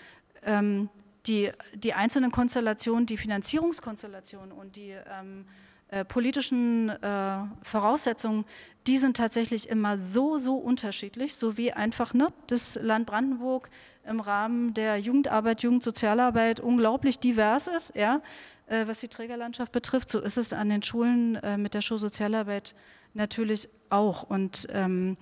[0.43, 0.89] Ähm,
[1.25, 5.45] die, die einzelnen Konstellationen, die Finanzierungskonstellationen und die ähm,
[5.93, 8.45] äh, politischen äh, Voraussetzungen,
[8.87, 13.69] die sind tatsächlich immer so, so unterschiedlich, so wie einfach ne, das Land Brandenburg
[14.05, 18.21] im Rahmen der Jugendarbeit, Jugendsozialarbeit unglaublich divers ist, ja,
[18.67, 20.09] äh, was die Trägerlandschaft betrifft.
[20.09, 22.75] So ist es an den Schulen äh, mit der Schulsozialarbeit
[23.13, 24.23] natürlich auch.
[24.23, 25.15] Und ähm,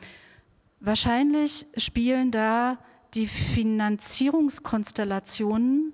[0.80, 2.78] wahrscheinlich spielen da
[3.14, 5.94] die Finanzierungskonstellationen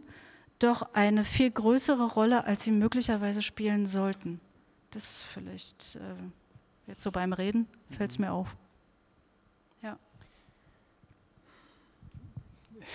[0.59, 4.39] doch eine viel größere Rolle, als sie möglicherweise spielen sollten.
[4.91, 6.15] Das vielleicht äh,
[6.87, 8.55] jetzt so beim Reden fällt es mir auf.
[9.81, 9.97] Ja.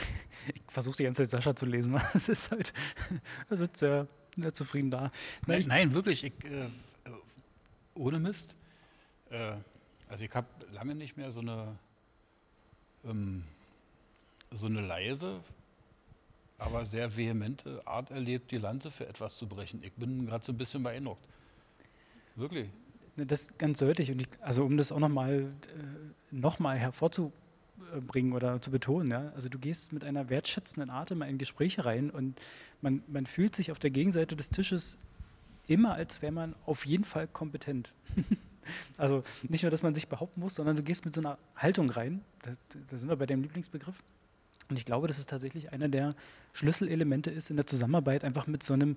[0.53, 2.01] Ich versuche die ganze Zeit Sascha zu lesen.
[2.15, 2.73] Es ist halt,
[3.49, 5.13] er sitzt sehr, sehr zufrieden da.
[5.47, 6.69] Nein, ich, nein wirklich, ich, äh,
[7.95, 8.57] ohne Mist.
[9.31, 9.53] Äh,
[10.09, 11.79] also ich habe lange nicht mehr so eine,
[13.05, 13.45] ähm,
[14.55, 15.41] so eine leise,
[16.59, 19.81] aber sehr vehemente Art erlebt, die Lanze für etwas zu brechen.
[19.83, 21.27] Ich bin gerade so ein bisschen beeindruckt.
[22.37, 22.69] Wirklich.
[23.17, 24.11] Das ist ganz deutlich.
[24.11, 25.47] Und ich, also um das auch nochmal äh,
[26.31, 29.33] noch hervorzubringen oder zu betonen, ja?
[29.35, 32.41] also du gehst mit einer wertschätzenden Art immer in Gespräche rein und
[32.81, 34.97] man, man fühlt sich auf der Gegenseite des Tisches
[35.67, 37.93] immer, als wäre man auf jeden Fall kompetent.
[38.97, 41.91] also nicht nur, dass man sich behaupten muss, sondern du gehst mit so einer Haltung
[41.91, 42.23] rein.
[42.43, 42.53] Da,
[42.89, 44.03] da sind wir bei deinem Lieblingsbegriff.
[44.73, 46.15] Und ich glaube, dass es tatsächlich einer der
[46.55, 48.97] Schlüsselelemente ist in der Zusammenarbeit, einfach mit so einem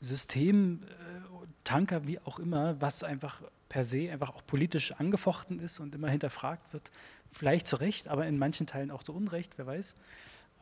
[0.00, 5.78] System, äh, Tanker, wie auch immer, was einfach per se einfach auch politisch angefochten ist
[5.78, 6.90] und immer hinterfragt wird.
[7.32, 9.94] Vielleicht zu Recht, aber in manchen Teilen auch zu Unrecht, wer weiß.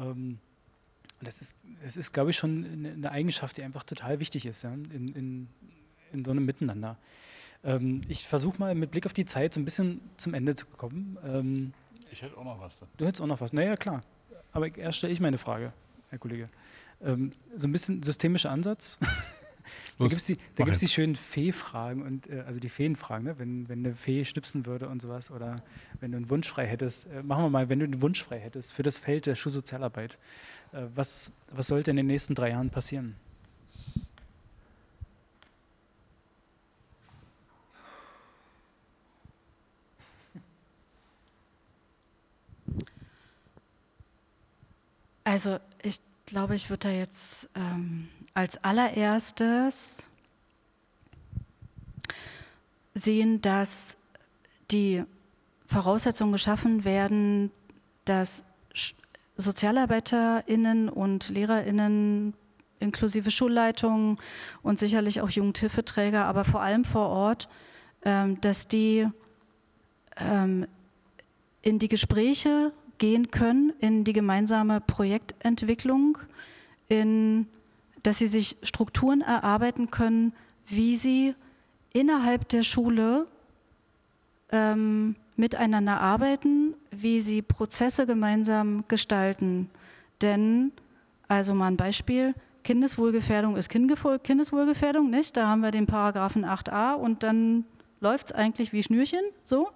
[0.01, 0.41] Ähm,
[1.20, 1.55] und das ist,
[1.85, 5.49] das ist, glaube ich, schon eine Eigenschaft, die einfach total wichtig ist ja, in, in,
[6.12, 6.97] in so einem Miteinander.
[7.62, 10.66] Ähm, ich versuche mal mit Blick auf die Zeit so ein bisschen zum Ende zu
[10.66, 11.16] kommen.
[11.24, 11.74] Ähm,
[12.11, 12.79] ich hätte auch noch was.
[12.81, 12.89] Dann.
[12.97, 13.53] Du hättest auch noch was.
[13.53, 14.03] Naja, klar.
[14.53, 15.73] Aber erst stelle ich meine Frage,
[16.09, 16.49] Herr Kollege.
[17.03, 18.99] Ähm, so ein bisschen systemischer Ansatz.
[19.99, 23.39] da gibt es die, die schönen Fee-Fragen, und, äh, also die Feenfragen, ne?
[23.39, 25.31] wenn, wenn eine Fee schnipsen würde und sowas.
[25.31, 25.63] Oder
[26.01, 27.07] wenn du einen Wunsch frei hättest.
[27.07, 30.19] Äh, machen wir mal, wenn du einen Wunsch frei hättest für das Feld der Schulsozialarbeit.
[30.73, 33.17] Äh, was, was sollte in den nächsten drei Jahren passieren?
[45.29, 50.09] Also ich glaube, ich würde da jetzt ähm, als allererstes
[52.95, 53.99] sehen, dass
[54.70, 55.05] die
[55.66, 57.51] Voraussetzungen geschaffen werden,
[58.07, 58.43] dass
[59.37, 62.33] SozialarbeiterInnen und LehrerInnen
[62.79, 64.16] inklusive Schulleitungen
[64.62, 67.51] und sicherlich auch Jugendhilfeträger, aber vor allem vor Ort,
[68.03, 69.07] ähm, dass die
[70.16, 70.66] ähm,
[71.61, 76.19] in die Gespräche gehen können in die gemeinsame Projektentwicklung,
[76.89, 77.47] in,
[78.03, 80.33] dass sie sich Strukturen erarbeiten können,
[80.67, 81.35] wie sie
[81.93, 83.27] innerhalb der Schule
[84.51, 89.71] ähm, miteinander arbeiten, wie sie Prozesse gemeinsam gestalten.
[90.21, 90.73] Denn,
[91.29, 92.35] also mal ein Beispiel,
[92.65, 95.37] Kindeswohlgefährdung ist Kindeswohlgefährdung, nicht?
[95.37, 97.65] Da haben wir den Paragraphen 8a und dann
[98.01, 99.71] läuft es eigentlich wie Schnürchen, so.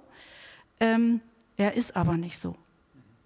[0.80, 1.20] Ähm,
[1.56, 2.56] er ist aber nicht so.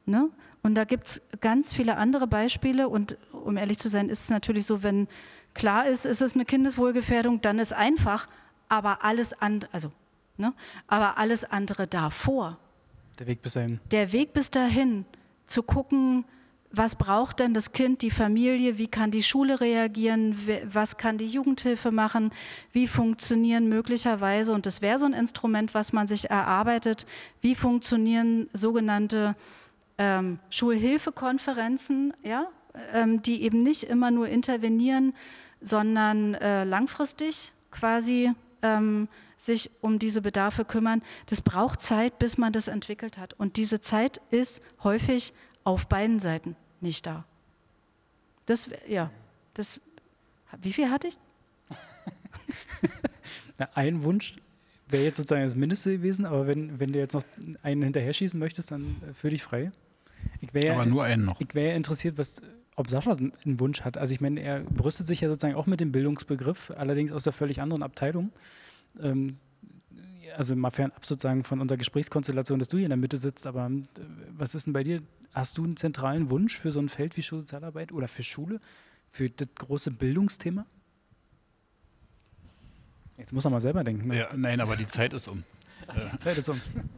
[0.07, 0.31] Ne?
[0.63, 2.89] Und da gibt es ganz viele andere Beispiele.
[2.89, 5.09] Und um ehrlich zu sein, ist es natürlich so, wenn
[5.55, 8.29] klar ist, ist es eine Kindeswohlgefährdung, dann ist einfach,
[8.69, 9.91] aber alles andere, also,
[10.37, 10.53] ne?
[10.87, 12.59] aber alles andere davor.
[13.19, 13.81] Der Weg bis dahin.
[13.91, 15.05] Der Weg bis dahin,
[15.47, 16.25] zu gucken,
[16.73, 21.27] was braucht denn das Kind, die Familie, wie kann die Schule reagieren, was kann die
[21.27, 22.33] Jugendhilfe machen,
[22.73, 27.07] wie funktionieren möglicherweise, und das wäre so ein Instrument, was man sich erarbeitet,
[27.41, 29.37] wie funktionieren sogenannte
[29.99, 32.49] ähm, Schulhilfekonferenzen, ja,
[32.93, 35.15] ähm, die eben nicht immer nur intervenieren,
[35.61, 38.33] sondern äh, langfristig quasi
[38.63, 41.03] ähm, sich um diese Bedarfe kümmern.
[41.27, 43.35] Das braucht Zeit, bis man das entwickelt hat.
[43.35, 45.33] Und diese Zeit ist häufig
[45.65, 47.25] auf beiden Seiten nicht da.
[48.47, 49.11] Das, ja,
[49.55, 49.81] das,
[50.63, 51.19] wie viel hatte ich?
[53.75, 54.37] ein Wunsch
[54.89, 57.25] wäre jetzt sozusagen das Mindeste gewesen, aber wenn, wenn du jetzt noch
[57.63, 59.73] einen hinterher schießen möchtest, dann äh, fühl dich frei.
[60.53, 61.41] Wär, Aber nur einen noch.
[61.41, 62.41] Ich wäre interessiert, was,
[62.77, 63.97] ob Sascha einen Wunsch hat.
[63.99, 67.33] Also ich meine, er brüstet sich ja sozusagen auch mit dem Bildungsbegriff, allerdings aus der
[67.33, 68.33] völlig anderen Abteilung.
[69.01, 69.39] Ähm,
[70.37, 73.67] also mal fernab sozusagen von unserer Gesprächskonstellation, dass du hier in der Mitte sitzt, aber
[73.67, 73.83] äh,
[74.37, 75.03] was ist denn bei dir?
[75.33, 78.61] Hast du einen zentralen Wunsch für so ein Feld wie Schulsozialarbeit oder für Schule,
[79.11, 80.67] für das große Bildungsthema?
[83.19, 84.09] Jetzt muss er mal selber denken.
[84.09, 84.19] Ne?
[84.19, 85.45] Ja, nein, aber die Zeit ist um.
[86.13, 86.61] die Zeit ist um.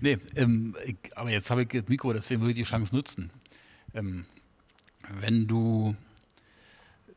[0.00, 3.30] Nee, ähm, ich, aber jetzt habe ich das Mikro, deswegen würde ich die Chance nutzen.
[3.94, 4.24] Ähm,
[5.08, 5.94] wenn du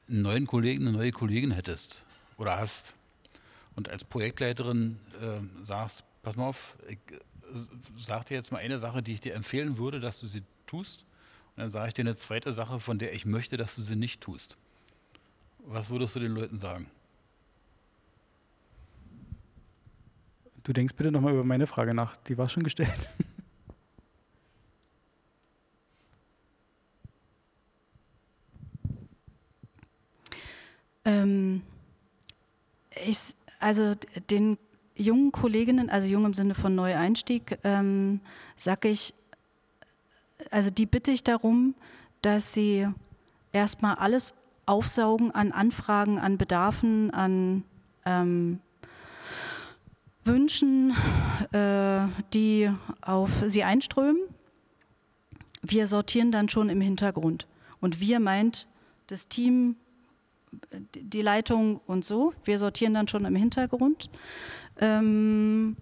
[0.09, 2.03] einen neuen Kollegen, eine neue Kollegin hättest
[2.37, 2.95] oder hast
[3.75, 7.17] und als Projektleiterin äh, sagst, pass mal auf, ich äh,
[7.97, 11.05] sag dir jetzt mal eine Sache, die ich dir empfehlen würde, dass du sie tust.
[11.55, 13.95] Und dann sage ich dir eine zweite Sache, von der ich möchte, dass du sie
[13.95, 14.57] nicht tust.
[15.59, 16.87] Was würdest du den Leuten sagen?
[20.63, 22.15] Du denkst bitte nochmal über meine Frage nach.
[22.15, 22.89] Die war schon gestellt.
[31.05, 31.63] Ähm,
[33.05, 33.95] ich, also
[34.29, 34.57] den
[34.95, 38.21] jungen Kolleginnen, also jung im Sinne von Neueinstieg, ähm,
[38.55, 39.13] sage ich,
[40.49, 41.75] also die bitte ich darum,
[42.21, 42.87] dass sie
[43.51, 44.33] erstmal alles
[44.65, 47.63] aufsaugen an Anfragen, an Bedarfen, an
[48.05, 48.59] ähm,
[50.25, 50.95] Wünschen,
[51.51, 52.71] äh, die
[53.01, 54.21] auf sie einströmen.
[55.61, 57.47] Wir sortieren dann schon im Hintergrund.
[57.81, 58.67] Und wir meint
[59.07, 59.75] das Team,
[60.95, 62.33] die Leitung und so.
[62.43, 64.09] Wir sortieren dann schon im Hintergrund.
[64.79, 65.75] Ähm,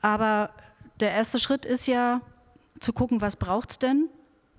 [0.00, 0.50] aber
[1.00, 2.20] der erste Schritt ist ja
[2.80, 4.08] zu gucken, was braucht es denn?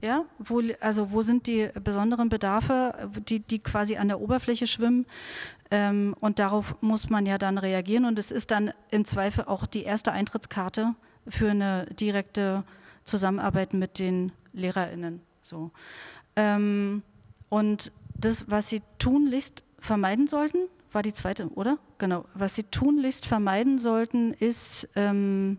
[0.02, 5.06] Ja, wo, also wo sind die besonderen Bedarfe, die, die quasi an der Oberfläche schwimmen?
[5.70, 8.06] Ähm, und darauf muss man ja dann reagieren.
[8.06, 10.96] Und es ist dann im Zweifel auch die erste Eintrittskarte
[11.28, 12.64] für eine direkte
[13.06, 15.22] Zusammenarbeit mit den LehrerInnen.
[15.44, 15.72] So.
[16.36, 17.04] Ähm,
[17.50, 21.78] und das, was sie tunlichst vermeiden sollten, war die zweite, oder?
[22.00, 22.26] Genau.
[22.34, 25.58] Was sie tunlichst vermeiden sollten, ist ähm,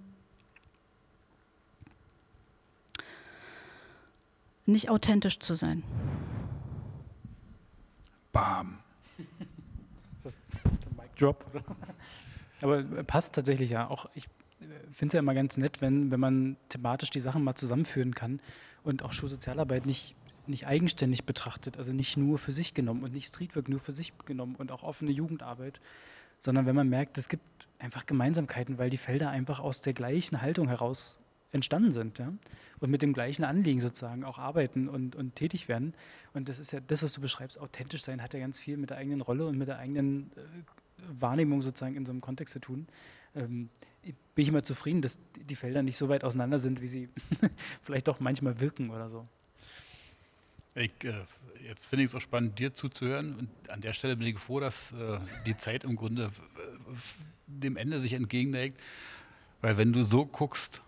[4.73, 5.83] nicht authentisch zu sein.
[8.33, 8.79] Bam.
[10.23, 10.39] Das ist
[10.97, 11.45] Mic Drop.
[12.63, 13.89] Aber passt tatsächlich ja.
[13.89, 14.29] Auch ich
[14.91, 18.41] finde es ja immer ganz nett, wenn, wenn man thematisch die Sachen mal zusammenführen kann
[18.85, 20.15] und auch Schulsozialarbeit nicht,
[20.47, 24.13] nicht eigenständig betrachtet, also nicht nur für sich genommen und nicht Streetwork nur für sich
[24.25, 25.81] genommen und auch offene Jugendarbeit,
[26.39, 30.43] sondern wenn man merkt, es gibt einfach Gemeinsamkeiten, weil die Felder einfach aus der gleichen
[30.43, 31.19] Haltung heraus
[31.53, 32.33] entstanden sind ja?
[32.81, 35.95] und mit dem gleichen Anliegen sozusagen auch arbeiten und, und tätig werden.
[36.33, 38.91] Und das ist ja das, was du beschreibst, authentisch sein hat ja ganz viel mit
[38.91, 40.41] der eigenen Rolle und mit der eigenen äh,
[41.21, 42.87] Wahrnehmung sozusagen in so einem Kontext zu tun.
[43.35, 43.69] Ähm,
[44.35, 47.09] bin ich immer zufrieden, dass die Felder nicht so weit auseinander sind, wie sie
[47.83, 49.27] vielleicht auch manchmal wirken oder so.
[50.75, 51.13] Ich, äh,
[51.69, 53.37] jetzt finde ich es auch spannend, dir zuzuhören.
[53.37, 56.29] Und an der Stelle bin ich froh, dass äh, die Zeit im Grunde äh,
[57.47, 58.81] dem Ende sich entgegenneigt.
[59.61, 60.83] Weil wenn du so guckst,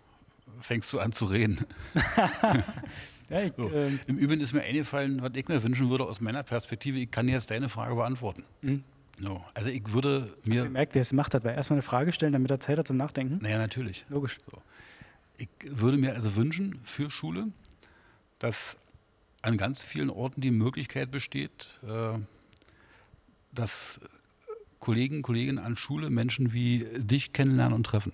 [0.61, 1.65] fängst du an zu reden.
[3.29, 3.71] ja, ich, so.
[3.71, 6.99] ähm, Im Übrigen ist mir eingefallen, was ich mir wünschen würde aus meiner Perspektive.
[6.99, 8.43] Ich kann jetzt deine Frage beantworten.
[8.61, 8.83] Mhm.
[9.17, 9.45] No.
[9.53, 10.63] Also ich würde mir.
[10.63, 12.87] Du merkt, wer es gemacht hat, weil erstmal eine Frage stellen, damit er Zeit hat
[12.87, 13.39] zum Nachdenken.
[13.41, 14.05] Naja, natürlich.
[14.09, 14.39] Logisch.
[14.51, 14.61] So.
[15.37, 17.47] Ich würde mir also wünschen für Schule,
[18.39, 18.77] dass
[19.41, 22.17] an ganz vielen Orten die Möglichkeit besteht, äh,
[23.51, 23.99] dass
[24.79, 28.11] Kollegen, Kolleginnen an Schule Menschen wie dich kennenlernen und treffen.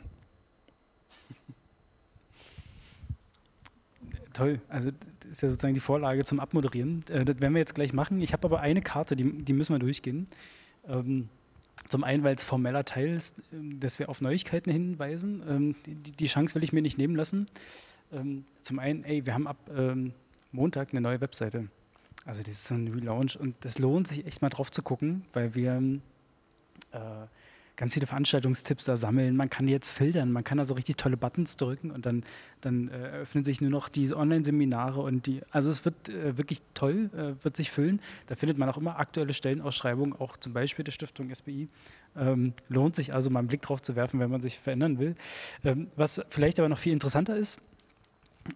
[4.34, 7.04] Toll, also das ist ja sozusagen die Vorlage zum Abmoderieren.
[7.10, 8.22] Äh, das werden wir jetzt gleich machen.
[8.22, 10.28] Ich habe aber eine Karte, die, die müssen wir durchgehen.
[10.88, 11.30] Ähm,
[11.88, 15.44] zum einen, weil es formeller Teil ist, ähm, dass wir auf Neuigkeiten hinweisen.
[15.48, 17.48] Ähm, die, die, Chance will ich mir nicht nehmen lassen.
[18.14, 20.14] Ähm, zum einen, ey, wir haben ab ähm,
[20.52, 21.68] Montag eine neue Webseite.
[22.26, 25.26] Also das ist so ein Relaunch und das lohnt sich echt mal drauf zu gucken,
[25.34, 25.82] weil wir
[26.92, 27.00] äh,
[27.82, 29.36] ganz viele Veranstaltungstipps da sammeln.
[29.36, 32.24] Man kann jetzt filtern, man kann da so richtig tolle Buttons drücken und dann,
[32.62, 36.62] dann äh, öffnen sich nur noch diese Online-Seminare und die, also es wird äh, wirklich
[36.76, 38.00] toll, äh, wird sich füllen.
[38.28, 41.70] Da findet man auch immer aktuelle Stellenausschreibungen, auch zum Beispiel der Stiftung SBI.
[42.16, 45.16] Ähm, lohnt sich also mal einen Blick drauf zu werfen, wenn man sich verändern will.
[45.64, 47.60] Ähm, was vielleicht aber noch viel interessanter ist,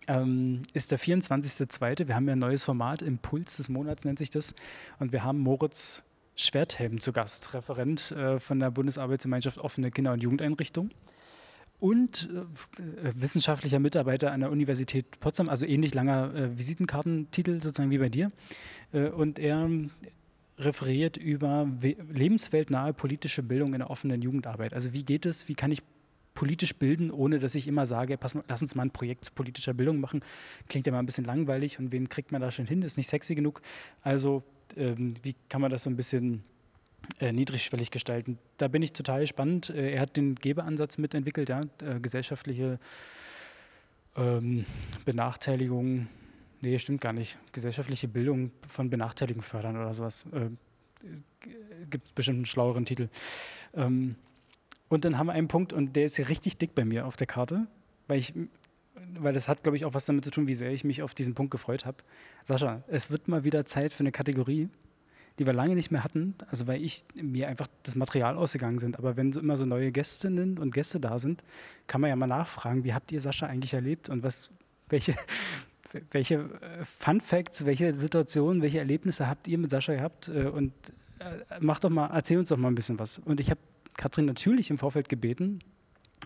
[0.07, 2.07] ähm, ist der 24.02.
[2.07, 4.53] Wir haben ja ein neues Format, Impuls des Monats nennt sich das.
[4.99, 6.03] Und wir haben Moritz
[6.35, 10.91] Schwerthelm zu Gast, Referent äh, von der Bundesarbeitsgemeinschaft Offene Kinder- und Jugendeinrichtung
[11.79, 12.29] und
[12.79, 18.09] äh, wissenschaftlicher Mitarbeiter an der Universität Potsdam, also ähnlich langer äh, Visitenkartentitel sozusagen wie bei
[18.09, 18.31] dir.
[18.93, 19.69] Äh, und er
[20.57, 24.73] referiert über lebensweltnahe politische Bildung in der offenen Jugendarbeit.
[24.73, 25.81] Also wie geht es, wie kann ich
[26.33, 29.73] politisch bilden, ohne dass ich immer sage, pass mal, lass uns mal ein Projekt politischer
[29.73, 30.21] Bildung machen.
[30.67, 32.81] Klingt ja mal ein bisschen langweilig und wen kriegt man da schon hin?
[32.83, 33.61] Ist nicht sexy genug.
[34.01, 34.43] Also
[34.77, 36.43] ähm, wie kann man das so ein bisschen
[37.19, 38.37] äh, niedrigschwellig gestalten?
[38.57, 39.69] Da bin ich total spannend.
[39.69, 42.79] Äh, er hat den Gebeansatz mitentwickelt, ja, äh, gesellschaftliche
[44.17, 44.65] ähm,
[45.05, 46.07] Benachteiligung,
[46.61, 50.25] nee, stimmt gar nicht, gesellschaftliche Bildung von Benachteiligungen fördern oder sowas.
[50.31, 50.49] Äh,
[51.89, 53.09] gibt bestimmt einen schlaueren Titel.
[53.75, 54.15] Ähm,
[54.87, 57.17] und dann haben wir einen Punkt, und der ist hier richtig dick bei mir auf
[57.17, 57.67] der Karte,
[58.07, 58.33] weil ich
[59.19, 61.13] weil das hat, glaube ich, auch was damit zu tun, wie sehr ich mich auf
[61.13, 61.97] diesen Punkt gefreut habe.
[62.43, 64.69] Sascha, es wird mal wieder Zeit für eine Kategorie,
[65.37, 68.97] die wir lange nicht mehr hatten, also weil ich mir einfach das Material ausgegangen sind.
[68.97, 71.43] Aber wenn so immer so neue Gästinnen und Gäste da sind,
[71.87, 74.51] kann man ja mal nachfragen, wie habt ihr Sascha eigentlich erlebt und was,
[74.89, 75.15] welche,
[76.11, 80.29] welche äh, Fun Facts, welche Situationen, welche Erlebnisse habt ihr mit Sascha gehabt?
[80.29, 80.71] Äh, und
[81.19, 83.19] äh, mach doch mal, erzähl uns doch mal ein bisschen was.
[83.19, 83.59] Und ich habe
[83.97, 85.59] Katrin natürlich im Vorfeld gebeten,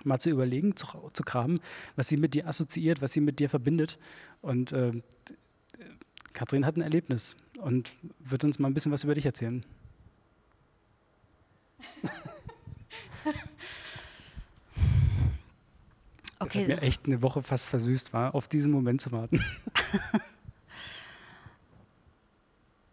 [0.05, 1.59] mal zu überlegen, zu, zu graben,
[1.95, 3.99] was sie mit dir assoziiert, was sie mit dir verbindet.
[4.41, 5.01] Und äh,
[6.33, 9.65] Kathrin hat ein Erlebnis und wird uns mal ein bisschen was über dich erzählen.
[16.39, 19.43] Das hat mir echt eine Woche fast versüßt war, auf diesen Moment zu warten.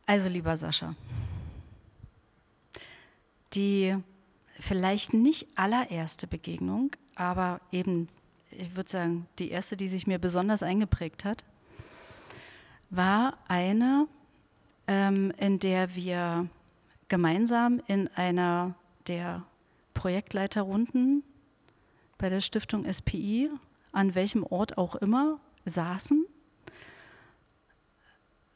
[0.09, 0.95] Also, lieber Sascha,
[3.55, 3.97] die
[4.61, 8.09] vielleicht nicht allererste Begegnung, aber eben,
[8.51, 11.45] ich würde sagen, die erste, die sich mir besonders eingeprägt hat,
[12.91, 14.07] war eine,
[14.87, 16.49] ähm, in der wir
[17.09, 18.75] gemeinsam in einer
[19.07, 19.45] der
[19.95, 21.23] Projektleiterrunden
[22.19, 23.51] bei der Stiftung SPI,
[23.93, 26.27] an welchem Ort auch immer, saßen.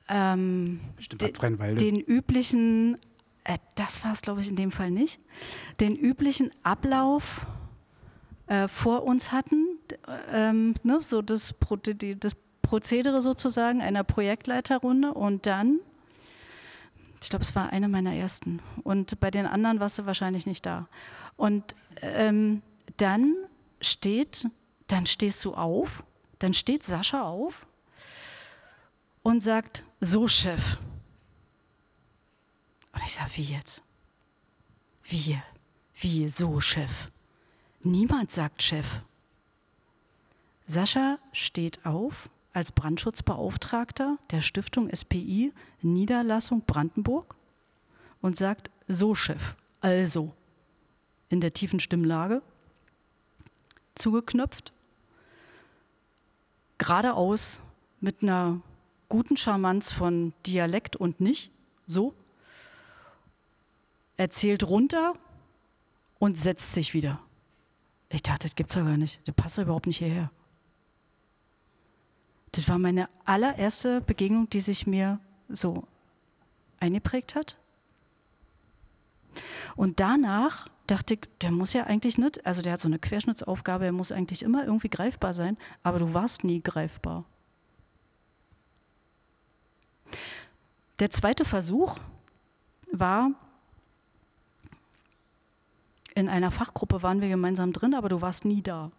[0.09, 0.81] Ähm,
[1.13, 1.33] de,
[1.77, 2.99] den üblichen,
[3.45, 5.21] äh, das war es glaube ich in dem Fall nicht,
[5.81, 7.47] den üblichen Ablauf
[8.47, 9.79] äh, vor uns hatten,
[10.33, 11.55] ähm, ne, so das,
[12.19, 15.81] das Prozedere sozusagen einer Projektleiterrunde und dann,
[17.23, 20.67] ich glaube, es war eine meiner ersten und bei den anderen warst du wahrscheinlich nicht
[20.67, 20.89] da.
[21.37, 22.63] Und ähm,
[22.97, 23.35] dann
[23.81, 24.49] steht,
[24.89, 26.05] dann stehst du auf,
[26.39, 27.67] dann steht Sascha auf
[29.23, 30.79] und sagt, so Chef.
[33.01, 33.81] Und ich sage, wie jetzt?
[35.05, 35.41] Wie?
[35.95, 37.11] Wie so Chef?
[37.83, 39.01] Niemand sagt Chef.
[40.67, 47.37] Sascha steht auf als Brandschutzbeauftragter der Stiftung SPI Niederlassung Brandenburg
[48.21, 50.35] und sagt, so Chef, also
[51.31, 52.43] in der tiefen Stimmlage,
[53.95, 54.73] zugeknöpft,
[56.77, 57.61] geradeaus
[58.01, 58.61] mit einer
[59.09, 61.51] guten Charmanz von Dialekt und nicht,
[61.87, 62.15] so,
[64.21, 65.15] erzählt runter
[66.19, 67.21] und setzt sich wieder.
[68.11, 69.19] Ich dachte, das gibt's doch gar nicht.
[69.25, 70.31] Das passt doch überhaupt nicht hierher.
[72.53, 75.85] Das war meine allererste Begegnung, die sich mir so
[76.81, 77.57] eingeprägt hat.
[79.75, 83.87] Und danach dachte ich, der muss ja eigentlich nicht, also der hat so eine Querschnittsaufgabe,
[83.87, 87.25] er muss eigentlich immer irgendwie greifbar sein, aber du warst nie greifbar.
[90.99, 91.97] Der zweite Versuch
[92.93, 93.31] war,
[96.15, 98.91] in einer Fachgruppe waren wir gemeinsam drin, aber du warst nie da.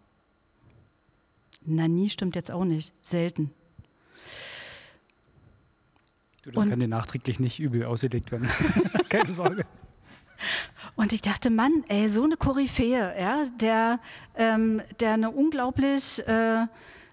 [1.63, 2.93] Na, nie stimmt jetzt auch nicht.
[3.01, 3.51] Selten.
[6.43, 8.49] Du, das Und kann dir nachträglich nicht übel ausgelegt werden.
[9.09, 9.65] Keine Sorge.
[10.95, 13.99] Und ich dachte, Mann, ey, so eine Koryphäe, ja, der,
[14.35, 16.65] ähm, der eine unglaublich äh,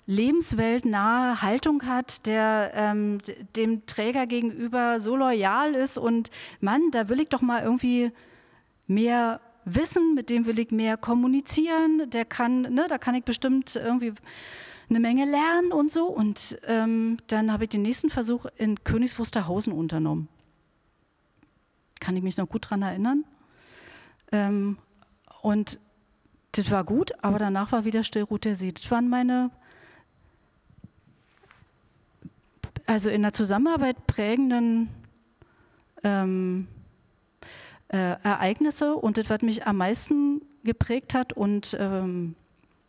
[0.07, 3.19] lebensweltnahe Haltung hat, der ähm,
[3.55, 6.31] dem Träger gegenüber so loyal ist und
[6.61, 8.11] Mann, da will ich doch mal irgendwie
[8.87, 9.41] mehr
[9.75, 14.13] wissen, mit dem will ich mehr kommunizieren, der kann, ne, da kann ich bestimmt irgendwie
[14.89, 16.07] eine Menge lernen und so.
[16.07, 20.29] Und ähm, dann habe ich den nächsten Versuch in Königs Wusterhausen unternommen.
[22.01, 23.25] Kann ich mich noch gut daran erinnern.
[24.33, 24.79] Ähm,
[25.43, 25.79] und
[26.53, 28.73] das war gut, aber danach war wieder Stillruht der See.
[28.73, 29.51] Das waren meine,
[32.87, 34.89] also in der Zusammenarbeit prägenden
[36.03, 36.69] ähm,
[37.89, 42.35] äh, Ereignisse und das, was mich am meisten geprägt hat und ähm,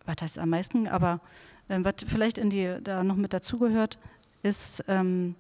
[0.05, 1.21] was heißt am meisten, aber
[1.67, 3.97] äh, was vielleicht in die da noch mit dazugehört,
[4.43, 5.35] ist, ähm,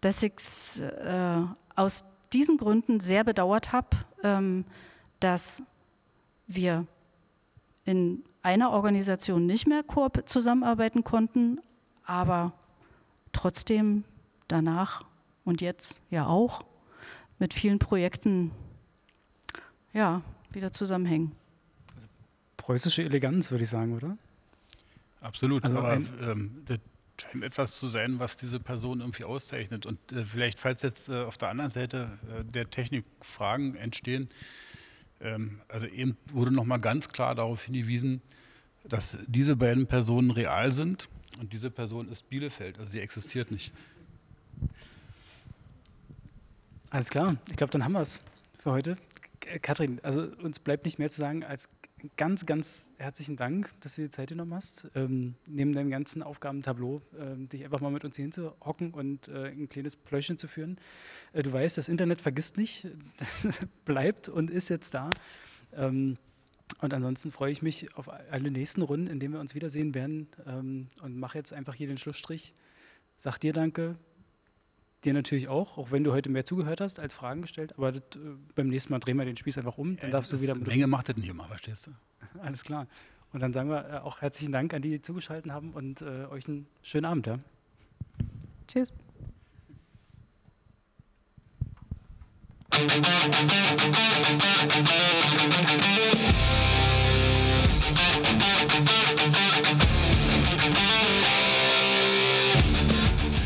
[0.00, 1.42] dass ich es äh,
[1.74, 3.88] aus diesen Gründen sehr bedauert habe,
[4.22, 4.64] ähm,
[5.18, 5.62] dass
[6.46, 6.86] wir
[7.84, 9.84] in einer Organisation nicht mehr
[10.26, 11.60] zusammenarbeiten konnten,
[12.04, 12.52] aber
[13.32, 14.04] trotzdem
[14.48, 15.04] danach
[15.44, 16.62] und jetzt ja auch
[17.38, 18.52] mit vielen Projekten
[19.92, 20.22] ja,
[20.52, 21.32] wieder zusammenhängen.
[21.94, 22.08] Also
[22.56, 24.16] preußische Eleganz, würde ich sagen, oder?
[25.20, 25.64] Absolut.
[25.64, 26.78] Also aber ähm, das
[27.20, 29.86] scheint etwas zu sein, was diese Person irgendwie auszeichnet.
[29.86, 34.28] Und äh, vielleicht, falls jetzt äh, auf der anderen Seite äh, der Technik Fragen entstehen,
[35.20, 38.22] ähm, also eben wurde nochmal ganz klar darauf hingewiesen,
[38.88, 41.08] dass diese beiden Personen real sind
[41.38, 43.74] und diese Person ist Bielefeld, also sie existiert nicht.
[46.88, 48.20] Alles klar, ich glaube, dann haben wir es
[48.58, 48.96] für heute.
[49.40, 51.68] Kathrin, also uns bleibt nicht mehr zu sagen als
[52.16, 57.00] ganz, ganz herzlichen Dank, dass du dir Zeit genommen hast, ähm, neben deinem ganzen Aufgabentableau,
[57.18, 60.78] ähm, dich einfach mal mit uns hier hinzuhocken und äh, ein kleines Pläuschen zu führen.
[61.32, 62.86] Äh, du weißt, das Internet vergisst nicht,
[63.84, 65.10] bleibt und ist jetzt da.
[65.74, 66.16] Ähm,
[66.80, 70.28] und ansonsten freue ich mich auf alle nächsten Runden, in denen wir uns wiedersehen werden
[70.46, 72.54] ähm, und mache jetzt einfach hier den Schlussstrich.
[73.16, 73.96] Sag dir Danke,
[75.04, 77.72] Dir natürlich auch, auch wenn du heute mehr zugehört hast als Fragen gestellt.
[77.76, 78.18] Aber das, äh,
[78.54, 79.96] beim nächsten Mal drehen wir den Spieß einfach um.
[79.96, 80.54] Dann darfst du wieder.
[80.54, 81.92] Menge macht das nicht immer, verstehst du?
[82.40, 82.86] Alles klar.
[83.32, 86.26] Und dann sagen wir äh, auch herzlichen Dank an die, die zugeschaltet haben und äh,
[86.26, 87.26] euch einen schönen Abend.
[87.26, 87.38] Ja?
[88.68, 88.92] Tschüss.
[98.70, 98.99] Thank you.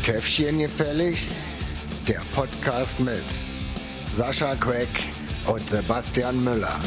[0.05, 1.27] Käffchen gefällig?
[2.07, 3.25] Der Podcast mit
[4.07, 4.87] Sascha Craig
[5.47, 6.79] und Sebastian Müller.